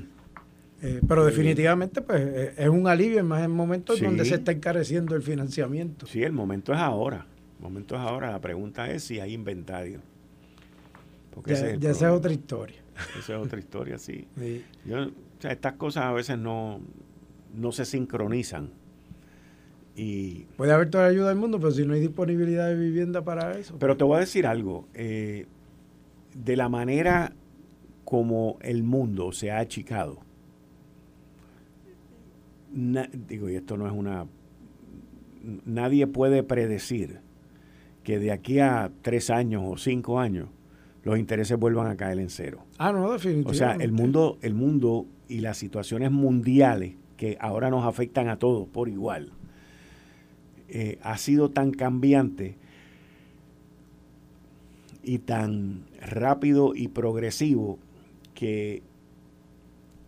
Eh, 0.82 1.00
pero 1.06 1.26
definitivamente 1.26 2.00
pues 2.00 2.22
eh, 2.22 2.54
es 2.56 2.68
un 2.68 2.88
alivio, 2.88 3.22
más 3.22 3.44
en 3.44 3.50
momentos 3.50 4.00
donde 4.00 4.24
se 4.24 4.36
está 4.36 4.52
encareciendo 4.52 5.14
el 5.14 5.22
financiamiento. 5.22 6.06
Sí, 6.06 6.22
el 6.22 6.32
momento 6.32 6.72
es 6.72 6.78
ahora. 6.78 7.26
El 7.58 7.64
momento 7.64 7.96
es 7.96 8.00
ahora. 8.00 8.30
La 8.30 8.40
pregunta 8.40 8.90
es 8.90 9.04
si 9.04 9.20
hay 9.20 9.34
inventario. 9.34 10.00
Porque 11.34 11.52
ya, 11.78 11.90
esa 11.90 12.08
es 12.08 12.12
otra 12.12 12.32
historia. 12.32 12.79
Esa 13.18 13.36
es 13.36 13.46
otra 13.46 13.58
historia, 13.58 13.98
sí. 13.98 14.26
estas 15.42 15.72
cosas 15.74 16.04
a 16.04 16.12
veces 16.12 16.38
no, 16.38 16.80
no 17.54 17.72
se 17.72 17.84
sincronizan. 17.84 18.70
Y, 19.96 20.46
Puede 20.56 20.72
haber 20.72 20.90
toda 20.90 21.04
la 21.04 21.10
ayuda 21.10 21.28
del 21.28 21.38
mundo, 21.38 21.58
pero 21.58 21.72
si 21.72 21.84
no 21.84 21.94
hay 21.94 22.00
disponibilidad 22.00 22.68
de 22.68 22.76
vivienda 22.76 23.22
para 23.22 23.58
eso. 23.58 23.76
Pero 23.78 23.96
te 23.96 24.04
voy 24.04 24.16
a 24.16 24.20
decir 24.20 24.46
algo. 24.46 24.88
Eh, 24.94 25.46
de 26.34 26.56
la 26.56 26.68
manera 26.68 27.32
como 28.04 28.58
el 28.62 28.82
mundo 28.82 29.32
se 29.32 29.50
ha 29.50 29.58
achicado, 29.58 30.20
digo, 32.72 33.50
y 33.50 33.56
esto 33.56 33.76
no 33.76 33.86
es 33.86 33.92
una... 33.92 34.26
Nadie 35.64 36.06
puede 36.06 36.42
predecir 36.42 37.20
que 38.04 38.18
de 38.18 38.32
aquí 38.32 38.60
a 38.60 38.90
tres 39.02 39.30
años 39.30 39.62
o 39.66 39.76
cinco 39.76 40.20
años 40.20 40.48
los 41.02 41.18
intereses 41.18 41.58
vuelvan 41.58 41.86
a 41.86 41.96
caer 41.96 42.18
en 42.18 42.30
cero. 42.30 42.64
Ah, 42.78 42.92
no, 42.92 43.12
definitivamente. 43.12 43.50
O 43.50 43.54
sea, 43.54 43.74
el 43.74 43.92
mundo, 43.92 44.38
el 44.42 44.54
mundo 44.54 45.06
y 45.28 45.40
las 45.40 45.56
situaciones 45.56 46.10
mundiales 46.10 46.94
que 47.16 47.36
ahora 47.40 47.70
nos 47.70 47.84
afectan 47.84 48.28
a 48.28 48.38
todos 48.38 48.68
por 48.68 48.88
igual, 48.88 49.32
eh, 50.68 50.98
ha 51.02 51.16
sido 51.18 51.50
tan 51.50 51.72
cambiante 51.72 52.56
y 55.02 55.18
tan 55.18 55.84
rápido 56.00 56.74
y 56.74 56.88
progresivo 56.88 57.78
que 58.34 58.82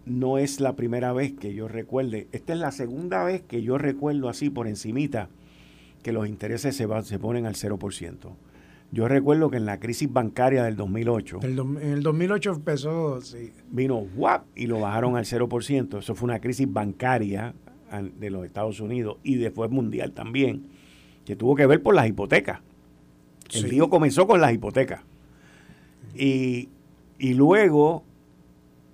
no 0.07 0.38
es 0.38 0.61
la 0.61 0.74
primera 0.74 1.12
vez 1.12 1.33
que 1.33 1.55
yo 1.55 1.68
recuerde, 1.68 2.28
esta 2.33 2.52
es 2.52 2.59
la 2.59 2.72
segunda 2.72 3.24
vez 3.24 3.42
que 3.42 3.62
yo 3.62 3.78
recuerdo 3.78 4.28
así 4.28 4.50
por 4.50 4.66
encimita 4.66 5.28
que 6.02 6.12
los 6.12 6.28
intereses 6.28 6.76
se, 6.76 6.87
se 7.05 7.18
ponen 7.18 7.46
al 7.46 7.55
0%. 7.55 8.16
Yo 8.92 9.09
recuerdo 9.09 9.50
que 9.50 9.57
en 9.57 9.64
la 9.64 9.81
crisis 9.81 10.12
bancaria 10.12 10.64
del 10.64 10.76
2008. 10.76 11.40
en 11.42 11.78
el 11.81 12.02
2008 12.02 12.50
empezó, 12.52 13.22
sí. 13.22 13.50
Vino 13.70 14.07
WAP 14.16 14.44
y 14.55 14.66
lo 14.66 14.81
bajaron 14.81 15.16
al 15.16 15.24
0%. 15.24 15.98
Eso 15.98 16.14
fue 16.14 16.26
una 16.26 16.40
crisis 16.40 16.70
bancaria 16.70 17.55
de 18.18 18.31
los 18.31 18.44
Estados 18.44 18.81
Unidos 18.81 19.16
y 19.22 19.37
después 19.37 19.70
mundial 19.70 20.12
también, 20.12 20.66
que 21.24 21.37
tuvo 21.37 21.57
que 21.57 21.66
ver 21.66 21.83
por 21.83 21.94
las 21.94 22.07
hipotecas. 22.07 22.61
El 23.55 23.70
lío 23.70 23.88
comenzó 23.88 24.26
con 24.26 24.42
las 24.42 24.52
hipotecas. 24.52 25.00
Y, 26.14 26.68
y 27.18 27.33
luego 27.33 28.05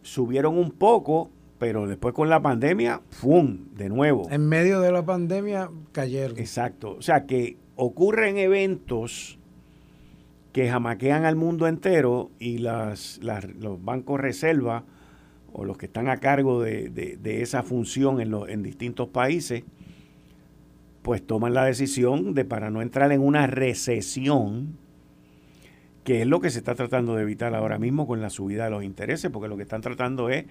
subieron 0.02 0.56
un 0.56 0.70
poco 0.70 1.30
pero 1.58 1.88
después 1.88 2.14
con 2.14 2.28
la 2.28 2.40
pandemia, 2.40 3.02
¡fum! 3.10 3.66
De 3.74 3.88
nuevo. 3.88 4.28
En 4.30 4.48
medio 4.48 4.80
de 4.80 4.92
la 4.92 5.04
pandemia 5.04 5.68
cayeron. 5.90 6.38
Exacto. 6.38 6.94
O 6.96 7.02
sea 7.02 7.26
que 7.26 7.56
ocurren 7.74 8.38
eventos 8.38 9.38
que 10.52 10.68
jamaquean 10.68 11.24
al 11.24 11.36
mundo 11.36 11.66
entero 11.66 12.30
y 12.38 12.58
las, 12.58 13.20
los 13.22 13.84
bancos 13.84 14.20
reserva 14.20 14.84
o 15.52 15.64
los 15.64 15.78
que 15.78 15.86
están 15.86 16.08
a 16.08 16.18
cargo 16.18 16.62
de, 16.62 17.18
esa 17.24 17.62
función 17.62 18.20
en, 18.20 18.34
en 18.48 18.62
distintos 18.62 19.08
países, 19.08 19.64
pues 21.02 21.26
toman 21.26 21.54
la 21.54 21.64
decisión 21.64 22.34
de 22.34 22.44
para 22.44 22.70
no 22.70 22.82
entrar 22.82 23.12
en 23.12 23.20
una 23.20 23.46
recesión, 23.46 24.76
que 26.04 26.22
es 26.22 26.26
lo 26.26 26.40
que 26.40 26.50
se 26.50 26.58
está 26.58 26.74
tratando 26.74 27.14
de 27.14 27.22
evitar 27.22 27.54
ahora 27.54 27.78
mismo 27.78 28.06
con 28.06 28.20
la 28.20 28.30
subida 28.30 28.64
de 28.64 28.70
los 28.70 28.84
intereses, 28.84 29.30
porque 29.30 29.48
lo 29.48 29.56
que 29.56 29.62
están 29.62 29.80
tratando 29.80 30.28
es 30.28 30.46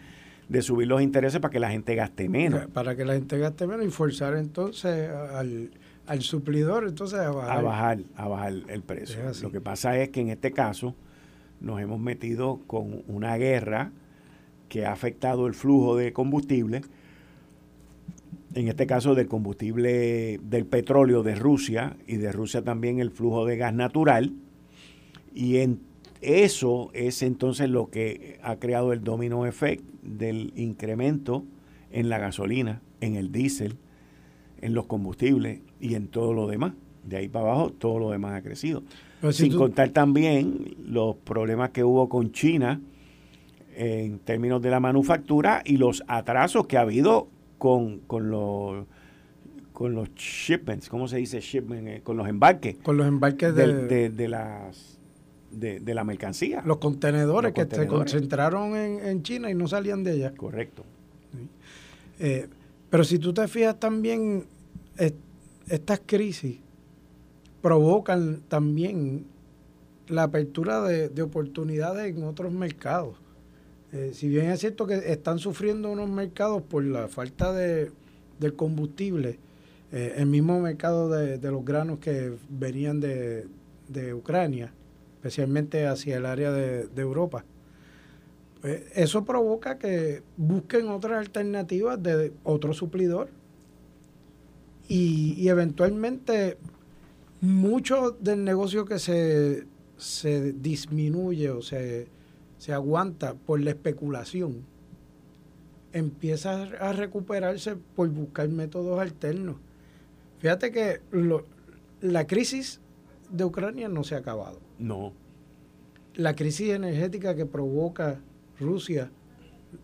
de 0.49 0.62
subir 0.62 0.88
los 0.88 1.01
intereses 1.01 1.39
para 1.39 1.51
que 1.51 1.60
la 1.60 1.69
gente 1.69 1.95
gaste 1.95 2.29
menos. 2.29 2.67
Para 2.67 2.95
que 2.95 3.05
la 3.05 3.13
gente 3.13 3.38
gaste 3.38 3.67
menos 3.67 3.86
y 3.86 3.91
forzar 3.91 4.36
entonces 4.36 5.10
al, 5.10 5.71
al 6.07 6.21
suplidor 6.21 6.87
entonces 6.87 7.19
a 7.19 7.31
bajar. 7.31 7.57
A 7.57 7.61
bajar, 7.61 7.99
a 8.15 8.27
bajar 8.27 8.53
el 8.67 8.81
precio. 8.81 9.19
Lo 9.41 9.51
que 9.51 9.61
pasa 9.61 9.97
es 9.97 10.09
que 10.09 10.21
en 10.21 10.29
este 10.29 10.51
caso 10.51 10.95
nos 11.59 11.79
hemos 11.81 11.99
metido 11.99 12.61
con 12.67 13.03
una 13.07 13.35
guerra 13.37 13.91
que 14.69 14.85
ha 14.85 14.91
afectado 14.91 15.47
el 15.47 15.53
flujo 15.53 15.95
de 15.95 16.13
combustible, 16.13 16.81
en 18.53 18.67
este 18.67 18.87
caso 18.87 19.15
del 19.15 19.27
combustible 19.27 20.39
del 20.41 20.65
petróleo 20.65 21.23
de 21.23 21.35
Rusia 21.35 21.97
y 22.07 22.17
de 22.17 22.31
Rusia 22.31 22.63
también 22.63 22.99
el 22.99 23.11
flujo 23.11 23.45
de 23.45 23.57
gas 23.57 23.73
natural. 23.73 24.33
Y 25.33 25.57
en 25.57 25.81
eso 26.21 26.89
es 26.93 27.21
entonces 27.21 27.69
lo 27.69 27.89
que 27.89 28.39
ha 28.41 28.55
creado 28.55 28.93
el 28.93 29.03
domino 29.03 29.45
effect 29.45 29.83
del 30.01 30.53
incremento 30.55 31.45
en 31.91 32.09
la 32.09 32.17
gasolina, 32.17 32.81
en 33.01 33.15
el 33.15 33.31
diésel, 33.31 33.77
en 34.61 34.73
los 34.73 34.85
combustibles 34.85 35.61
y 35.79 35.95
en 35.95 36.07
todo 36.07 36.33
lo 36.33 36.47
demás. 36.47 36.73
De 37.03 37.17
ahí 37.17 37.29
para 37.29 37.45
abajo 37.45 37.71
todo 37.71 37.99
lo 37.99 38.11
demás 38.11 38.33
ha 38.33 38.41
crecido. 38.41 38.83
Sin 39.31 39.55
contar 39.55 39.89
también 39.89 40.75
los 40.85 41.15
problemas 41.15 41.71
que 41.71 41.83
hubo 41.83 42.07
con 42.09 42.31
China 42.31 42.81
en 43.75 44.19
términos 44.19 44.61
de 44.61 44.69
la 44.69 44.79
manufactura 44.79 45.61
y 45.65 45.77
los 45.77 46.03
atrasos 46.07 46.67
que 46.67 46.77
ha 46.77 46.81
habido 46.81 47.27
con, 47.57 47.99
con 47.99 48.29
los 48.29 48.85
con 49.77 49.93
los 49.93 50.09
shipments, 50.15 50.89
¿cómo 50.89 51.07
se 51.07 51.17
dice 51.17 51.39
shipment? 51.39 51.87
Eh, 51.87 52.01
con 52.03 52.17
los 52.17 52.27
embarques. 52.27 52.77
Con 52.81 52.97
los 52.97 53.05
embarques 53.05 53.53
de, 53.53 54.09
de, 54.09 54.27
las 54.27 54.97
de, 55.51 55.93
la 55.93 56.03
mercancía. 56.03 56.63
Los 56.65 56.77
contenedores 56.77 57.53
que 57.53 57.65
se 57.65 57.85
concentraron 57.85 58.75
en, 58.75 59.21
China 59.21 59.51
y 59.51 59.53
no 59.53 59.67
salían 59.67 60.03
de 60.03 60.13
ella. 60.13 60.33
Correcto. 60.35 60.83
Eh, 62.19 62.47
pero 62.89 63.04
si 63.04 63.19
tú 63.19 63.34
te 63.34 63.47
fijas 63.47 63.80
también, 63.80 64.45
estas 65.67 66.02
crisis 66.06 66.58
provocan 67.62 68.41
también 68.47 69.26
la 70.08 70.23
apertura 70.23 70.82
de, 70.82 71.21
oportunidades 71.21 72.15
en 72.15 72.23
otros 72.23 72.52
mercados. 72.52 73.17
Eh, 73.91 74.12
si 74.13 74.28
bien 74.30 74.50
es 74.50 74.60
cierto 74.60 74.86
que 74.86 74.95
están 75.12 75.39
sufriendo 75.39 75.89
unos 75.91 76.10
mercados 76.10 76.62
por 76.62 76.84
la 76.84 77.08
falta 77.08 77.54
de, 77.54 77.91
combustible, 78.56 79.39
eh, 79.91 80.15
el 80.17 80.28
mismo 80.28 80.60
mercado 80.60 81.10
de, 81.10 81.39
los 81.52 81.65
granos 81.65 82.00
que 82.00 82.34
venían 82.50 83.00
de, 83.00 83.47
Ucrania, 84.13 84.71
especialmente 85.15 85.88
hacia 85.88 86.17
el 86.17 86.26
área 86.26 86.52
de, 86.52 86.88
Europa, 86.95 87.43
pues 87.43 87.56
eso 88.93 89.25
provoca 89.25 89.77
que 89.77 90.23
busquen 90.38 90.89
otras 90.89 91.19
alternativas 91.19 92.01
de 92.01 92.34
otro 92.43 92.73
suplidor 92.73 93.30
y, 94.88 95.47
eventualmente 95.47 96.58
mucho 97.41 98.12
del 98.12 98.43
negocio 98.43 98.86
que 98.86 98.99
se, 98.99 99.65
se 99.97 100.53
disminuye 100.53 101.49
o 101.49 101.62
se, 101.62 102.08
se 102.58 102.73
aguanta 102.73 103.36
por 103.36 103.60
la 103.60 103.71
especulación 103.71 104.65
empieza 105.93 106.63
a 106.63 106.93
recuperarse 106.93 107.75
por 107.95 108.10
buscar 108.10 108.47
métodos 108.49 108.99
alternos. 108.99 109.58
Fíjate 110.39 110.71
que 110.71 111.01
la 112.01 112.27
crisis 112.27 112.80
de 113.32 113.45
Ucrania 113.45 113.89
no 113.89 114.03
se 114.03 114.15
ha 114.15 114.19
acabado. 114.19 114.60
No. 114.77 115.13
La 116.15 116.36
crisis 116.36 116.69
energética 116.69 117.36
que 117.36 117.45
provoca 117.45 118.19
Rusia 118.59 119.11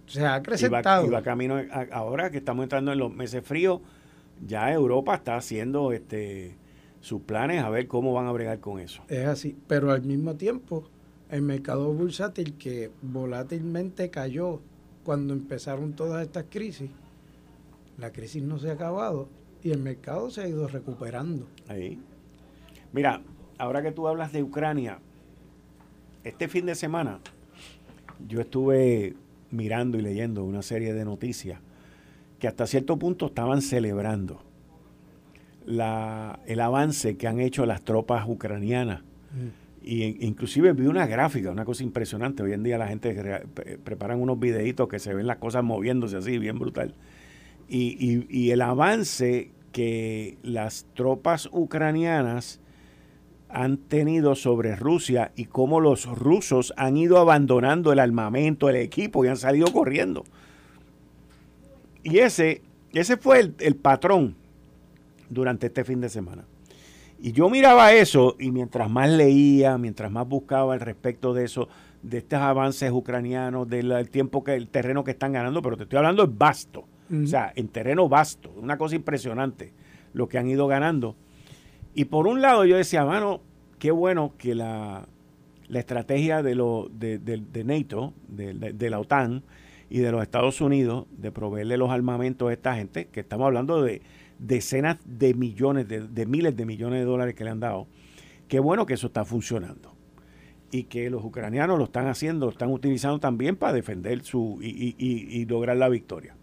se 0.05 0.25
ha 0.25 0.36
acrecentado. 0.36 1.07
Y 1.07 1.09
va, 1.09 1.21
camino, 1.21 1.59
ahora 1.91 2.29
que 2.29 2.38
estamos 2.38 2.63
entrando 2.63 2.91
en 2.91 2.99
los 2.99 3.13
meses 3.13 3.45
fríos, 3.45 3.81
ya 4.45 4.71
Europa 4.71 5.15
está 5.15 5.36
haciendo 5.36 5.91
este 5.91 6.57
sus 7.01 7.21
planes 7.21 7.62
a 7.62 7.69
ver 7.69 7.88
cómo 7.88 8.13
van 8.13 8.27
a 8.27 8.31
bregar 8.31 8.59
con 8.62 8.79
eso. 8.79 9.03
Es 9.09 9.25
así, 9.25 9.57
pero 9.67 9.91
al 9.91 10.03
mismo 10.03 10.36
tiempo 10.36 10.86
el 11.29 11.41
mercado 11.41 11.91
bursátil 11.91 12.53
que 12.53 12.91
volátilmente 13.01 14.09
cayó 14.09 14.62
cuando 15.03 15.33
empezaron 15.33 15.93
todas 15.93 16.23
estas 16.23 16.45
crisis, 16.49 16.89
la 17.97 18.12
crisis 18.13 18.41
no 18.41 18.57
se 18.57 18.69
ha 18.69 18.73
acabado 18.73 19.27
y 19.63 19.71
el 19.71 19.79
mercado 19.79 20.29
se 20.29 20.41
ha 20.41 20.47
ido 20.47 20.67
recuperando. 20.67 21.45
Ahí. 21.67 21.99
Mira, 22.93 23.21
ahora 23.57 23.81
que 23.81 23.91
tú 23.91 24.07
hablas 24.07 24.31
de 24.31 24.43
Ucrania, 24.43 24.99
este 26.23 26.47
fin 26.47 26.65
de 26.65 26.75
semana 26.75 27.19
yo 28.28 28.41
estuve 28.41 29.15
mirando 29.52 29.97
y 29.97 30.02
leyendo 30.02 30.43
una 30.43 30.62
serie 30.62 30.93
de 30.93 31.06
noticias 31.06 31.60
que 32.39 32.47
hasta 32.47 32.67
cierto 32.67 32.97
punto 32.97 33.28
estaban 33.28 33.62
celebrando 33.62 34.41
la, 35.65 36.39
el 36.45 36.60
avance 36.60 37.15
que 37.15 37.28
han 37.28 37.39
hecho 37.39 37.65
las 37.65 37.84
tropas 37.84 38.26
ucranianas. 38.28 39.02
Mm. 39.02 39.86
Y 39.86 40.26
inclusive 40.26 40.73
vi 40.73 40.88
una 40.88 41.08
gráfica, 41.08 41.52
una 41.52 41.65
cosa 41.65 41.84
impresionante. 41.84 42.41
Hoy 42.41 42.54
en 42.54 42.63
día 42.63 42.78
la 42.78 42.88
gente 42.88 43.45
preparan 43.84 44.21
unos 44.21 44.39
videitos 44.39 44.88
que 44.88 44.99
se 44.99 45.13
ven 45.13 45.28
las 45.28 45.38
cosas 45.38 45.63
moviéndose 45.63 46.17
así, 46.17 46.38
bien 46.38 46.58
brutal. 46.58 46.95
Y, 47.67 47.97
y, 47.99 48.28
y 48.30 48.52
el 48.52 48.62
avance 48.62 49.52
que 49.73 50.38
las 50.41 50.86
tropas 50.93 51.49
ucranianas 51.52 52.62
han 53.54 53.78
tenido 53.78 54.36
sobre 54.36 54.76
Rusia 54.76 55.32
y 55.36 55.46
cómo 55.46 55.80
los 55.80 56.06
rusos 56.08 56.74
han 56.76 56.98
ido 56.98 57.20
abandonando 57.20 57.94
el 57.94 58.00
armamento, 58.00 58.68
el 58.68 58.78
equipo 58.78 59.24
y 59.24 59.28
han 59.28 59.38
salido 59.38 59.72
corriendo. 59.72 60.24
Y 62.04 62.18
ese, 62.18 62.62
ese 62.94 63.16
fue 63.18 63.54
el, 63.60 63.76
patrón 63.76 64.36
durante 65.30 65.68
este 65.68 65.84
fin 65.84 66.02
de 66.02 66.10
semana. 66.10 66.44
Y 67.22 67.32
yo 67.32 67.50
miraba 67.50 67.94
eso 67.94 68.36
y 68.39 68.52
mientras 68.52 68.89
más 68.89 69.10
leía, 69.10 69.78
mientras 69.78 70.12
más 70.12 70.28
buscaba 70.28 70.74
al 70.74 70.82
respecto 70.82 71.34
de 71.34 71.46
eso, 71.46 71.70
de 72.02 72.18
estos 72.18 72.39
avances 72.39 72.92
ucranianos, 72.92 73.70
del 73.70 74.10
tiempo 74.10 74.44
que 74.44 74.56
el 74.56 74.68
terreno 74.68 75.04
que 75.04 75.12
están 75.12 75.32
ganando, 75.32 75.62
pero 75.62 75.78
te 75.78 75.84
estoy 75.84 75.98
hablando 75.98 76.24
es 76.24 76.38
vasto, 76.38 76.86
o 77.10 77.28
sea, 77.28 77.54
en 77.56 77.68
terreno 77.70 78.10
vasto, 78.10 78.52
una 78.58 78.78
cosa 78.78 78.96
impresionante 78.96 79.72
lo 80.13 80.28
que 80.28 80.38
han 80.38 80.48
ido 80.48 80.68
ganando. 80.68 81.16
Y 81.95 82.06
por 82.06 82.27
un 82.27 82.41
lado 82.41 82.65
yo 82.65 82.77
decía, 82.77 83.06
mano, 83.06 83.41
qué 83.79 83.91
bueno 83.91 84.34
que 84.38 84.56
la, 84.56 85.08
estrategia 85.69 86.41
de, 86.41 86.56
lo, 86.56 86.89
de, 86.91 87.19
NATO, 87.65 88.13
de, 88.27 88.89
la 88.89 88.99
OTAN 88.99 89.43
y 89.89 89.99
de 89.99 90.12
los 90.12 90.23
Estados 90.23 90.62
Unidos 90.62 91.06
de 91.12 91.32
proveerle 91.32 91.77
los 91.77 91.91
armamentos 91.91 92.49
a 92.49 92.53
esta 92.53 92.75
gente, 92.75 93.06
que 93.06 93.19
estamos 93.19 93.45
hablando 93.45 93.82
de 93.82 94.01
decenas 94.39 94.97
de 95.06 95.34
millones, 95.36 95.88
de, 95.88 96.25
miles 96.25 96.56
de 96.56 96.65
millones 96.65 96.99
de 96.99 97.06
dólares 97.06 97.36
que 97.36 97.43
le 97.43 97.51
han 97.51 97.60
dado, 97.60 97.88
qué 98.47 98.60
bueno 98.60 98.86
que 98.86 98.95
eso 98.95 99.08
está 99.08 99.23
funcionando. 99.23 99.93
Y 100.71 100.86
que 100.86 101.12
los 101.12 101.23
ucranianos 101.23 101.77
lo 101.77 101.84
están 101.84 102.08
haciendo, 102.08 102.47
lo 102.47 102.51
están 102.51 102.71
utilizando 102.71 103.19
también 103.19 103.56
para 103.56 103.73
defender 103.73 104.23
su 104.23 104.58
y, 104.60 104.95
y 104.97 105.45
lograr 105.45 105.77
la 105.77 105.88
victoria. 105.88 106.36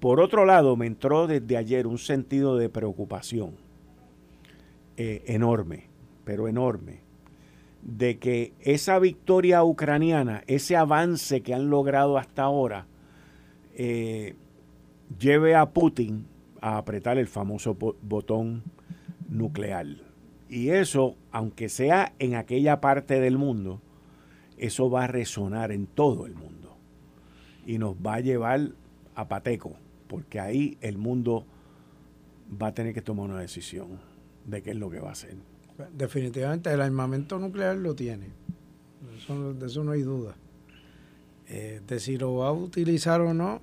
Por 0.00 0.18
otro 0.20 0.44
lado, 0.44 0.74
me 0.74 0.86
entró 0.86 1.28
desde 1.28 1.56
ayer 1.56 1.86
un 1.86 1.98
sentido 1.98 2.56
de 2.56 2.68
preocupación 2.68 3.69
eh, 4.96 5.22
enorme, 5.26 5.88
pero 6.24 6.48
enorme, 6.48 7.00
de 7.82 8.18
que 8.18 8.52
esa 8.60 8.98
victoria 8.98 9.64
ucraniana, 9.64 10.42
ese 10.46 10.76
avance 10.76 11.40
que 11.40 11.54
han 11.54 11.70
logrado 11.70 12.18
hasta 12.18 12.42
ahora, 12.42 12.86
eh, 13.74 14.34
lleve 15.18 15.54
a 15.54 15.70
Putin 15.70 16.26
a 16.60 16.76
apretar 16.76 17.18
el 17.18 17.26
famoso 17.26 17.74
botón 17.74 18.62
nuclear. 19.28 19.86
Y 20.48 20.70
eso, 20.70 21.16
aunque 21.30 21.68
sea 21.68 22.12
en 22.18 22.34
aquella 22.34 22.80
parte 22.80 23.20
del 23.20 23.38
mundo, 23.38 23.80
eso 24.58 24.90
va 24.90 25.04
a 25.04 25.06
resonar 25.06 25.72
en 25.72 25.86
todo 25.86 26.26
el 26.26 26.34
mundo. 26.34 26.76
Y 27.64 27.78
nos 27.78 27.94
va 27.96 28.14
a 28.14 28.20
llevar 28.20 28.72
a 29.14 29.28
Pateco, 29.28 29.76
porque 30.08 30.40
ahí 30.40 30.76
el 30.80 30.98
mundo 30.98 31.46
va 32.60 32.68
a 32.68 32.74
tener 32.74 32.92
que 32.92 33.00
tomar 33.00 33.30
una 33.30 33.40
decisión 33.40 34.09
de 34.50 34.62
qué 34.62 34.70
es 34.70 34.76
lo 34.76 34.90
que 34.90 35.00
va 35.00 35.10
a 35.10 35.12
hacer. 35.12 35.36
Definitivamente 35.96 36.70
el 36.72 36.80
armamento 36.80 37.38
nuclear 37.38 37.76
lo 37.76 37.94
tiene, 37.94 38.26
de 39.58 39.66
eso 39.66 39.84
no 39.84 39.92
hay 39.92 40.02
duda. 40.02 40.34
Eh, 41.48 41.80
de 41.86 41.98
si 41.98 42.16
lo 42.16 42.36
va 42.36 42.48
a 42.48 42.52
utilizar 42.52 43.20
o 43.20 43.34
no, 43.34 43.60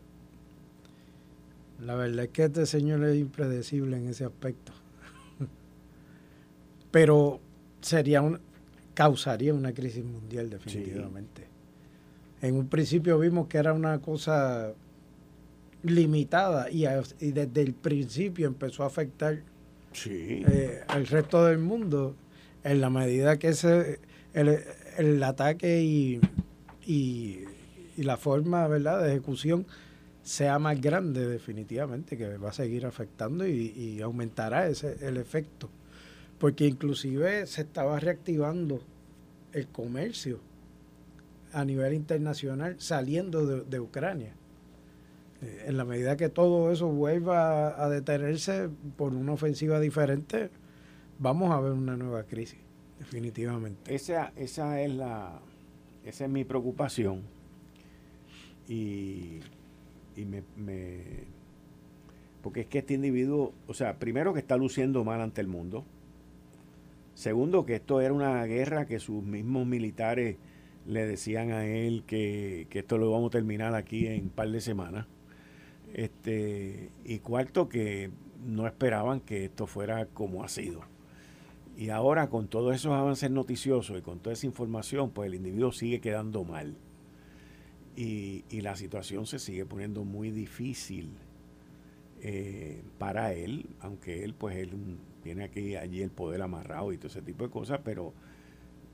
La 1.79 1.95
verdad 1.95 2.25
es 2.25 2.31
que 2.31 2.45
este 2.45 2.65
señor 2.65 3.03
es 3.03 3.17
impredecible 3.17 3.97
en 3.97 4.09
ese 4.09 4.25
aspecto. 4.25 4.73
Pero 6.91 7.39
sería 7.81 8.21
un, 8.23 8.39
causaría 8.93 9.53
una 9.53 9.73
crisis 9.73 10.03
mundial 10.03 10.49
definitivamente. 10.49 11.47
En 12.41 12.55
un 12.55 12.67
principio 12.67 13.19
vimos 13.19 13.47
que 13.47 13.59
era 13.59 13.73
una 13.73 13.99
cosa 13.99 14.73
limitada 15.83 16.69
y, 16.71 16.85
desde 17.31 17.61
el 17.61 17.73
principio 17.75 18.47
empezó 18.47 18.83
a 18.83 18.87
afectar 18.87 19.43
eh, 20.05 20.83
al 20.87 21.07
resto 21.07 21.45
del 21.45 21.57
mundo 21.57 22.15
en 22.63 22.81
la 22.81 22.89
medida 22.89 23.37
que 23.37 23.49
ese 23.49 23.99
el, 24.33 25.23
ataque 25.23 25.81
y, 25.81 26.19
y, 26.85 27.45
la 27.97 28.17
forma 28.17 28.67
¿verdad? 28.67 29.01
de 29.01 29.11
ejecución 29.11 29.65
sea 30.27 30.59
más 30.59 30.79
grande 30.81 31.25
definitivamente, 31.25 32.17
que 32.17 32.37
va 32.37 32.49
a 32.49 32.53
seguir 32.53 32.85
afectando 32.85 33.47
y, 33.47 34.01
aumentará 34.01 34.67
ese, 34.67 34.97
el 35.07 35.15
efecto. 35.17 35.69
Porque 36.37 36.65
inclusive 36.65 37.47
se 37.47 37.61
estaba 37.61 37.97
reactivando 37.99 38.81
el 39.53 39.67
comercio 39.69 40.39
a 41.53 41.63
nivel 41.63 41.93
internacional 41.93 42.75
saliendo 42.77 43.63
de, 43.63 43.79
Ucrania. 43.79 44.33
En 45.41 45.77
la 45.77 45.85
medida 45.85 46.17
que 46.17 46.29
todo 46.29 46.71
eso 46.71 46.87
vuelva 46.87 47.83
a 47.83 47.89
detenerse 47.89 48.69
por 48.95 49.13
una 49.13 49.33
ofensiva 49.33 49.79
diferente, 49.79 50.49
vamos 51.19 51.51
a 51.51 51.59
ver 51.59 51.73
una 51.73 51.95
nueva 51.95 52.23
crisis, 52.23 52.59
definitivamente. 52.97 53.93
Esa, 53.93 54.33
esa 54.35 54.81
es 54.81 54.91
la 54.93 55.39
esa 56.03 56.25
es 56.25 56.31
mi 56.31 56.43
preocupación. 56.43 57.21
Y 58.67 59.41
y 60.17 60.25
me, 60.25 60.43
porque 62.41 62.61
es 62.61 62.67
que 62.67 62.79
este 62.79 62.95
individuo, 62.95 63.53
o 63.67 63.73
sea, 63.73 63.99
primero 63.99 64.33
que 64.33 64.39
está 64.39 64.57
luciendo 64.57 65.03
mal 65.03 65.21
ante 65.21 65.41
el 65.41 65.47
mundo. 65.47 65.85
Segundo, 67.13 67.65
que 67.65 67.75
esto 67.75 68.01
era 68.01 68.13
una 68.13 68.43
guerra 68.45 68.85
que 68.85 68.99
sus 68.99 69.23
mismos 69.23 69.65
militares 69.65 70.37
le 70.85 71.05
decían 71.05 71.51
a 71.51 71.65
él 71.65 72.03
que, 72.05 72.67
esto 72.71 72.97
lo 72.97 73.11
vamos 73.11 73.29
a 73.29 73.31
terminar 73.31 73.75
aquí 73.75 74.07
en 74.07 74.23
un 74.23 74.29
par 74.29 74.49
de 74.49 74.61
semanas. 74.61 75.05
Este, 75.93 76.91
y 77.05 77.19
cuarto, 77.19 77.69
que 77.69 78.11
no 78.45 78.67
esperaban 78.67 79.19
que 79.19 79.45
esto 79.45 79.67
fuera 79.67 80.05
como 80.07 80.43
ha 80.43 80.49
sido. 80.49 80.81
Y 81.77 81.89
ahora 81.89 82.29
con 82.29 82.47
todos 82.47 82.75
esos 82.75 82.93
avances 82.93 83.29
noticiosos 83.29 83.99
y 83.99 84.01
con 84.01 84.19
toda 84.19 84.33
esa 84.33 84.45
información, 84.45 85.11
pues 85.11 85.27
el 85.27 85.35
individuo 85.35 85.71
sigue 85.71 85.99
quedando 85.99 86.43
mal 86.43 86.75
y, 87.97 88.61
la 88.61 88.75
situación 88.75 89.25
se 89.25 89.39
sigue 89.39 89.65
poniendo 89.65 90.03
muy 90.03 90.29
difícil 90.29 91.09
eh, 92.21 92.83
para 92.99 93.33
él, 93.33 93.67
aunque 93.79 94.23
él 94.23 94.35
pues 94.35 94.55
él 94.57 94.97
tiene 95.23 95.45
aquí 95.45 95.75
allí 95.75 96.01
el 96.01 96.11
poder 96.11 96.41
amarrado 96.43 96.93
y 96.93 96.97
todo 96.97 97.07
ese 97.07 97.23
tipo 97.23 97.43
de 97.43 97.49
cosas, 97.49 97.81
pero 97.83 98.13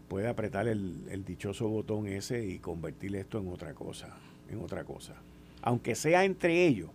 puede 0.08 0.28
apretar 0.28 0.68
el, 0.68 1.26
dichoso 1.26 1.68
botón 1.68 2.08
ese 2.08 2.46
y 2.46 2.60
convertir 2.60 3.16
esto 3.16 3.40
en 3.40 3.50
otra 3.50 3.74
cosa, 3.74 4.18
en 4.50 4.62
otra 4.62 4.86
cosa. 4.86 5.16
Aunque 5.64 5.96
sea 5.96 6.26
entre 6.26 6.68
ellos, 6.68 6.90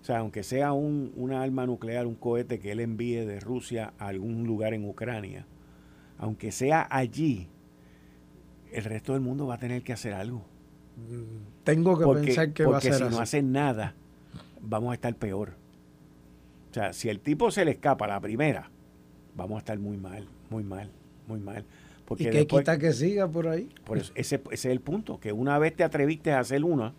o 0.00 0.04
sea, 0.04 0.18
aunque 0.18 0.42
sea 0.42 0.72
un, 0.72 1.12
una 1.14 1.42
arma 1.42 1.66
nuclear, 1.66 2.06
un 2.06 2.14
cohete 2.14 2.58
que 2.58 2.72
él 2.72 2.80
envíe 2.80 3.24
de 3.24 3.38
Rusia 3.38 3.92
a 3.98 4.08
algún 4.08 4.44
lugar 4.44 4.72
en 4.72 4.88
Ucrania, 4.88 5.46
aunque 6.18 6.52
sea 6.52 6.86
allí, 6.90 7.48
el 8.72 8.84
resto 8.84 9.12
del 9.12 9.20
mundo 9.20 9.46
va 9.46 9.54
a 9.54 9.58
tener 9.58 9.82
que 9.82 9.92
hacer 9.92 10.14
algo. 10.14 10.44
Tengo 11.64 11.98
que 11.98 12.20
pensar 12.20 12.52
que 12.52 12.64
va 12.64 12.78
a 12.78 12.80
ser 12.80 12.94
si 12.94 13.02
no 13.04 13.20
hacen 13.20 13.52
nada, 13.52 13.94
vamos 14.62 14.92
a 14.92 14.94
estar 14.94 15.14
peor. 15.14 15.54
O 16.70 16.74
sea, 16.74 16.94
si 16.94 17.10
el 17.10 17.20
tipo 17.20 17.50
se 17.50 17.64
le 17.66 17.72
escapa 17.72 18.06
la 18.06 18.18
primera, 18.20 18.70
vamos 19.36 19.56
a 19.56 19.58
estar 19.58 19.78
muy 19.78 19.98
mal, 19.98 20.26
muy 20.48 20.64
mal, 20.64 20.90
muy 21.26 21.40
mal. 21.40 21.64
Porque 22.06 22.24
¿Y 22.24 22.30
qué 22.30 22.46
quita 22.46 22.78
que 22.78 22.92
siga 22.92 23.28
por 23.28 23.48
ahí? 23.48 23.68
Por 23.84 23.98
eso, 23.98 24.12
ese, 24.14 24.36
ese, 24.36 24.54
es 24.54 24.64
el 24.66 24.80
punto, 24.80 25.20
que 25.20 25.32
una 25.32 25.58
vez 25.58 25.74
te 25.74 25.84
atreviste 25.84 26.32
a 26.32 26.40
hacer 26.40 26.64
una, 26.64 26.94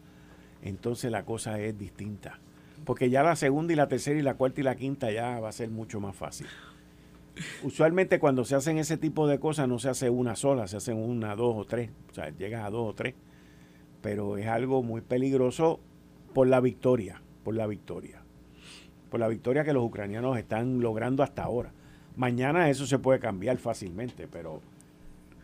entonces 0.62 1.12
la 1.12 1.24
cosa 1.24 1.60
es 1.60 1.78
distinta. 1.78 2.40
Porque 2.86 3.10
ya 3.10 3.24
la 3.24 3.36
segunda 3.36 3.74
y 3.74 3.76
la 3.76 3.88
tercera 3.88 4.20
y 4.20 4.22
la 4.22 4.36
cuarta 4.36 4.62
y 4.62 4.64
la 4.64 4.76
quinta 4.76 5.12
ya 5.12 5.40
va 5.40 5.50
a 5.50 5.54
ser 5.54 5.70
mucho 5.70 6.00
más 6.00 6.16
fácil. 6.16 6.48
Usualmente 7.64 8.20
cuando 8.20 8.46
se 8.46 8.56
hacen 8.56 8.78
ese 8.78 8.98
tipo 8.98 9.28
de 9.28 9.40
cosas 9.40 9.68
no 9.68 9.78
se 9.78 9.90
hace 9.90 10.10
una 10.10 10.36
sola, 10.36 10.68
se 10.68 10.78
hacen 10.78 10.98
una, 10.98 11.36
dos 11.36 11.56
o 11.58 11.66
tres. 11.66 11.90
O 12.10 12.14
sea, 12.14 12.30
llegas 12.30 12.66
a 12.66 12.70
dos 12.70 12.90
o 12.90 12.94
tres 12.94 13.14
pero 14.02 14.38
es 14.38 14.48
algo 14.48 14.84
muy 14.84 15.02
peligroso 15.02 15.80
por 16.34 16.48
la 16.48 16.60
victoria, 16.60 17.22
por 17.44 17.56
la 17.56 17.68
victoria, 17.68 18.22
por 19.10 19.20
la 19.20 19.28
victoria 19.28 19.64
que 19.64 19.74
los 19.74 19.84
ucranianos 19.84 20.38
están 20.38 20.80
logrando 20.80 21.24
hasta 21.24 21.44
ahora. 21.44 21.74
Mañana 22.16 22.70
eso 22.70 22.86
se 22.86 23.00
puede 23.00 23.20
cambiar 23.20 23.58
fácilmente, 23.58 24.28
pero, 24.28 24.62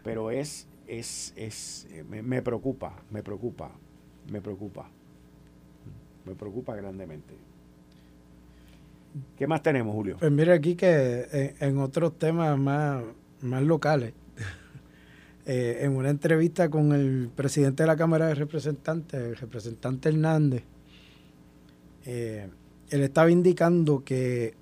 pero 0.04 0.32
es, 0.32 0.68
es, 0.88 1.34
es 1.36 1.88
eh, 1.92 2.04
me, 2.04 2.42
preocupa, 2.42 3.04
me 3.10 3.22
preocupa, 3.22 3.72
me 4.32 4.42
preocupa, 4.42 4.90
me 6.26 6.36
preocupa 6.36 6.76
grandemente. 6.76 7.34
¿Qué 9.38 9.46
más 9.48 9.62
tenemos, 9.62 9.94
Julio? 9.94 10.18
Pues 10.20 10.32
mira 10.32 10.54
aquí 10.54 10.76
que 10.76 11.28
en, 11.32 11.56
en 11.60 11.78
otros 11.78 12.18
temas 12.18 12.58
más, 12.58 13.04
más 13.42 13.62
locales, 13.62 14.14
eh, 15.46 15.80
en 15.82 15.96
una 15.96 16.10
entrevista 16.10 16.70
con 16.70 16.94
el 16.94 17.30
presidente 17.36 17.84
de 17.84 17.88
la 17.88 17.96
Cámara 17.96 18.28
de 18.28 18.36
Representantes, 18.36 19.22
el 19.22 19.36
representante 19.36 20.10
Hernández, 20.10 20.64
eh, 22.06 22.50
él 22.90 23.02
estaba 23.02 23.32
indicando 23.32 24.04
que 24.04 24.56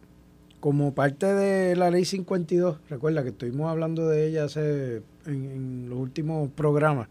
como 0.59 0.93
parte 0.93 1.25
de 1.25 1.75
la 1.75 1.89
ley 1.89 2.05
52, 2.05 2.77
recuerda 2.87 3.23
que 3.23 3.29
estuvimos 3.29 3.69
hablando 3.69 4.07
de 4.07 4.27
ella 4.27 4.43
hace 4.45 5.01
en, 5.25 5.89
los 5.89 5.97
últimos 5.97 6.49
programas, 6.51 7.07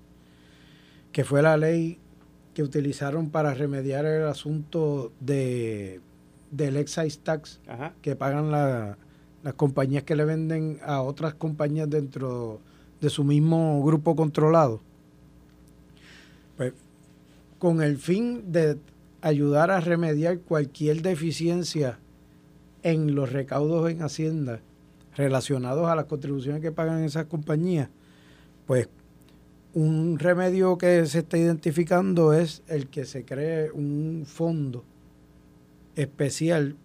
que 1.11 1.25
fue 1.25 1.43
la 1.43 1.57
ley 1.57 1.99
que 2.55 2.63
utilizaron 2.63 3.31
para 3.31 3.55
remediar 3.55 4.05
el 4.05 4.27
asunto 4.27 5.13
de 5.21 6.01
del 6.51 6.77
excise 6.77 7.19
tax 7.23 7.61
que 8.03 8.17
pagan 8.17 8.51
las 8.51 9.55
compañías 9.55 10.03
que 10.03 10.17
le 10.17 10.25
venden 10.25 10.81
a 10.85 11.01
otras 11.03 11.35
compañías 11.35 11.89
dentro 11.89 12.61
de 13.01 13.09
su 13.09 13.25
mismo 13.25 13.83
grupo 13.85 14.17
controlado, 14.17 14.81
pues, 16.57 16.75
con 17.59 17.83
el 17.83 17.99
fin 17.99 18.53
de 18.53 18.79
ayudar 19.23 19.71
a 19.71 19.81
remediar 19.81 20.41
cualquier 20.41 21.03
deficiencia 21.03 21.99
en 22.83 23.15
los 23.15 23.33
recaudos 23.33 23.91
en 23.91 24.03
Hacienda 24.03 24.61
relacionados 25.17 25.89
a 25.89 25.95
las 25.95 26.07
contribuciones 26.07 26.63
que 26.63 26.73
pagan 26.73 27.05
esas 27.05 27.27
compañías, 27.27 27.89
pues 28.67 28.89
un 29.75 30.19
remedio 30.19 30.77
que 30.79 31.07
se 31.07 31.21
está 31.21 31.39
identificando 31.39 32.33
es 32.33 32.63
el 32.67 32.89
que 32.89 33.05
se 33.05 33.25
cree 33.25 33.71
un 33.71 34.25
fondo 34.27 34.85
especial 35.95 36.77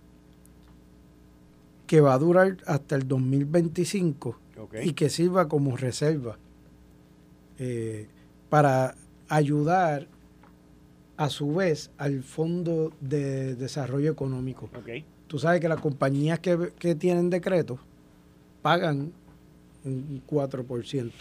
que 1.88 2.02
va 2.02 2.14
a 2.14 2.18
durar 2.18 2.58
hasta 2.66 2.96
el 2.96 3.08
2025 3.08 4.40
y 4.84 4.94
que 4.94 5.10
sirva 5.10 5.48
como 5.48 5.78
reserva 5.78 6.38
eh, 7.60 8.08
para 8.50 8.96
ayudar 9.30 10.08
a 11.18 11.30
su 11.30 11.54
vez 11.56 11.92
al 11.98 12.24
Fondo 12.24 12.92
de 13.00 13.56
Desarrollo 13.56 14.12
Económico. 14.12 14.70
Tú 15.28 15.40
sabes 15.40 15.62
que 15.62 15.70
las 15.70 15.80
compañías 15.80 16.40
que, 16.40 16.96
tienen 16.96 17.30
decretos 17.30 17.80
pagan 18.62 19.12
un 19.84 20.22
4%. 20.28 21.12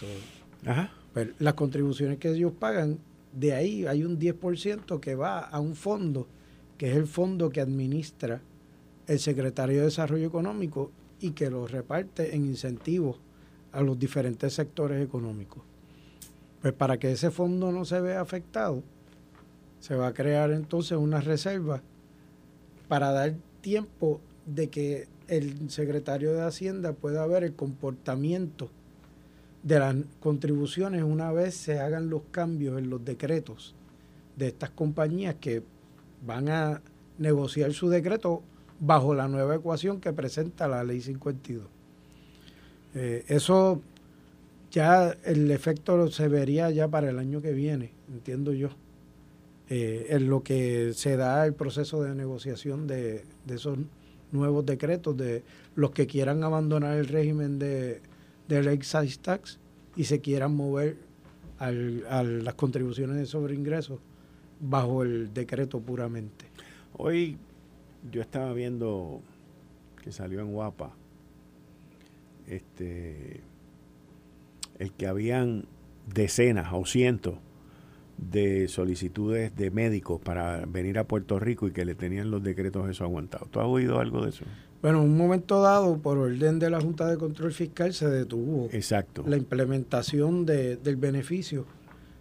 Ajá. 0.65 0.91
Pero 1.15 1.31
las 1.39 1.53
contribuciones 1.53 2.17
que 2.17 2.29
ellos 2.29 2.51
pagan, 2.59 2.99
de 3.31 3.53
ahí 3.53 3.87
hay 3.87 4.03
un 4.03 4.19
10% 4.19 4.99
que 4.99 5.15
va 5.15 5.39
a 5.39 5.61
un 5.61 5.73
fondo, 5.73 6.27
que 6.77 6.91
es 6.91 6.97
el 6.97 7.07
fondo 7.07 7.49
que 7.49 7.61
administra 7.61 8.41
el 9.07 9.19
secretario 9.19 9.77
de 9.77 9.85
Desarrollo 9.85 10.27
Económico 10.27 10.91
y 11.21 11.31
que 11.31 11.49
lo 11.49 11.67
reparte 11.67 12.35
en 12.35 12.43
incentivos 12.43 13.15
a 13.71 13.79
los 13.79 13.97
diferentes 13.97 14.51
sectores 14.51 15.01
económicos. 15.01 15.63
Pues 16.61 16.73
para 16.73 16.97
que 16.97 17.13
ese 17.13 17.31
fondo 17.31 17.71
no 17.71 17.85
se 17.85 18.01
vea 18.01 18.19
afectado, 18.19 18.83
se 19.79 19.95
va 19.95 20.07
a 20.07 20.13
crear 20.13 20.51
entonces 20.51 20.97
una 20.97 21.21
reserva 21.21 21.81
para 22.89 23.11
dar 23.11 23.35
tiempo 23.61 24.19
de 24.45 24.67
que 24.67 25.07
el 25.29 25.69
secretario 25.69 26.33
de 26.33 26.41
Hacienda 26.41 26.91
pueda 26.91 27.25
ver 27.25 27.45
el 27.45 27.55
comportamiento 27.55 28.69
de 29.65 29.79
las 29.79 29.95
contribuciones 30.19 31.01
una 31.03 31.31
vez 31.31 31.55
se 31.55 31.79
hagan 31.79 32.09
los 32.09 32.21
cambios 32.29 32.77
en 32.77 32.91
los 32.91 33.03
decretos 33.03 33.73
de 34.37 34.47
estas 34.49 34.69
compañías 34.69 35.35
que 35.41 35.63
van 36.25 36.49
a 36.49 36.81
negociar 37.17 37.73
su 37.73 37.89
decreto 37.89 38.43
bajo 38.79 39.15
la 39.15 39.27
nueva 39.27 39.55
ecuación 39.55 39.99
que 39.99 40.13
presenta 40.13 40.67
la 40.67 40.83
ley 40.83 41.01
52. 41.01 41.65
Eh, 42.93 43.25
eso 43.27 43.81
ya 44.69 45.17
el 45.23 45.49
efecto 45.49 46.11
se 46.11 46.27
vería 46.27 46.69
ya 46.69 46.87
para 46.87 47.09
el 47.09 47.17
año 47.17 47.41
que 47.41 47.51
viene, 47.51 47.91
entiendo 48.13 48.53
yo. 48.53 48.69
eh, 49.67 50.07
en 50.09 50.29
lo 50.29 50.43
que 50.43 50.93
se 50.93 51.17
da 51.17 51.45
el 51.45 51.53
proceso 51.55 52.03
de 52.03 52.13
negociación 52.13 52.85
de, 52.85 53.23
esos 53.49 53.79
nuevos 54.31 54.63
decretos, 54.63 55.17
de 55.17 55.43
los 55.75 55.89
que 55.91 56.05
quieran 56.05 56.43
abandonar 56.43 56.97
el 56.97 57.07
régimen 57.07 57.57
de, 57.57 57.99
del 58.47 58.67
excise 58.67 59.17
tax 59.21 59.59
y 59.95 60.05
se 60.05 60.21
quieran 60.21 60.55
mover 60.55 60.97
al, 61.57 62.05
a 62.09 62.23
las 62.23 62.53
contribuciones 62.55 63.17
de 63.17 63.25
sobre 63.25 63.55
ingresos 63.55 63.99
bajo 64.59 65.03
el 65.03 65.33
decreto 65.33 65.79
puramente. 65.79 66.45
Hoy 66.97 67.37
yo 68.11 68.21
estaba 68.21 68.53
viendo 68.53 69.21
que 70.03 70.11
salió 70.11 70.39
en 70.39 70.51
Guapa 70.51 70.93
este 72.47 73.41
el 74.77 74.91
que 74.91 75.07
habían 75.07 75.65
decenas 76.13 76.71
o 76.73 76.85
cientos 76.85 77.35
de 78.17 78.67
solicitudes 78.67 79.55
de 79.55 79.71
médicos 79.71 80.21
para 80.21 80.65
venir 80.65 80.99
a 80.99 81.05
Puerto 81.05 81.39
Rico 81.39 81.67
y 81.67 81.71
que 81.71 81.85
le 81.85 81.95
tenían 81.95 82.31
los 82.31 82.43
decretos 82.43 82.89
eso 82.89 83.03
aguantados. 83.03 83.49
¿Tú 83.49 83.59
has 83.59 83.65
oído 83.65 83.99
algo 83.99 84.23
de 84.23 84.29
eso? 84.29 84.45
Bueno, 84.85 85.01
en 85.01 85.09
un 85.09 85.17
momento 85.17 85.63
dado, 85.63 85.97
por 85.97 86.19
orden 86.19 86.59
de 86.59 86.69
la 86.69 86.79
Junta 86.79 87.07
de 87.07 87.17
Control 87.17 87.51
Fiscal, 87.51 87.91
se 87.91 88.07
detuvo 88.07 88.69
Exacto. 88.71 89.23
la 89.25 89.35
implementación 89.35 90.45
de, 90.45 90.77
del 90.77 90.95
beneficio. 90.95 91.65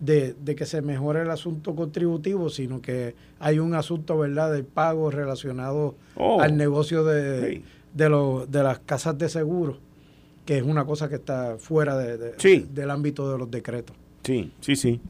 de, 0.00 0.34
que 0.56 0.66
se 0.66 0.82
mejore 0.82 1.22
el 1.22 1.30
asunto 1.30 1.76
contributivo, 1.76 2.48
sino 2.48 2.82
que 2.82 3.14
hay 3.38 3.58
un 3.58 3.74
asunto, 3.74 4.18
¿verdad?, 4.18 4.52
del 4.52 4.64
pago 4.64 5.10
relacionado 5.10 5.94
oh. 6.16 6.40
al 6.40 6.56
negocio 6.56 7.04
de, 7.04 7.62
de, 7.94 8.44
de 8.48 8.62
las 8.62 8.78
casas 8.80 9.16
de 9.18 9.28
seguro, 9.28 9.78
que 10.44 10.56
es 10.58 10.64
una 10.64 10.84
cosa 10.84 11.08
que 11.08 11.16
está 11.16 11.56
fuera 11.58 11.96
de, 11.96 12.34
del 12.72 12.90
ámbito 12.90 13.30
de 13.30 13.38
los 13.38 13.50
decretos. 13.50 13.94
Sí, 14.24 14.52
sí, 14.60 14.74
sí. 14.74 15.00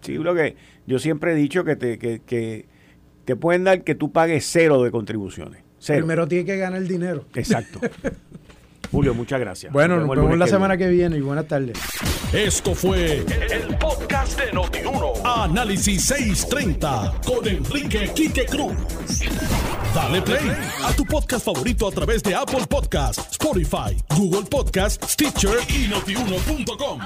Sí, 0.00 0.14
lo 0.14 0.34
que 0.34 0.56
yo 0.86 0.98
siempre 0.98 1.32
he 1.32 1.34
dicho 1.34 1.62
que 1.62 1.76
te, 1.76 1.98
que, 1.98 2.20
que 2.20 2.66
te 3.24 3.36
pueden 3.36 3.64
dar 3.64 3.84
que 3.84 3.94
tú 3.94 4.12
pagues 4.12 4.46
cero 4.50 4.82
de 4.82 4.90
contribuciones. 4.90 5.62
Primero 5.86 6.26
tiene 6.26 6.44
que 6.44 6.56
ganar 6.56 6.80
el 6.80 6.88
dinero. 6.88 7.24
Exacto. 7.34 7.80
Julio, 8.92 9.14
muchas 9.14 9.40
gracias. 9.40 9.72
Bueno, 9.72 9.98
nos 9.98 10.08
vemos, 10.08 10.38
la 10.38 10.46
semana 10.46 10.76
que 10.76 10.86
viene 10.88 11.16
y 11.16 11.22
buenas 11.22 11.46
tardes. 11.46 11.78
Esto 12.32 12.74
fue 12.74 13.24
el 13.50 13.76
podcast 13.78 14.38
de 14.38 14.52
Notiuno. 14.52 15.14
Análisis 15.24 16.04
630 16.04 17.20
con 17.26 17.48
Enrique 17.48 18.12
Quique 18.14 18.44
Cruz. 18.44 18.74
Dale 19.94 20.20
play 20.22 20.52
a 20.84 20.92
tu 20.92 21.04
podcast 21.06 21.44
favorito 21.44 21.88
a 21.88 21.90
través 21.90 22.22
de 22.22 22.34
Apple 22.34 22.66
Podcasts, 22.68 23.32
Spotify, 23.32 23.96
Google 24.16 24.48
Podcasts, 24.48 25.12
Stitcher 25.12 25.58
y 25.68 25.88
notiuno.com. 25.88 27.00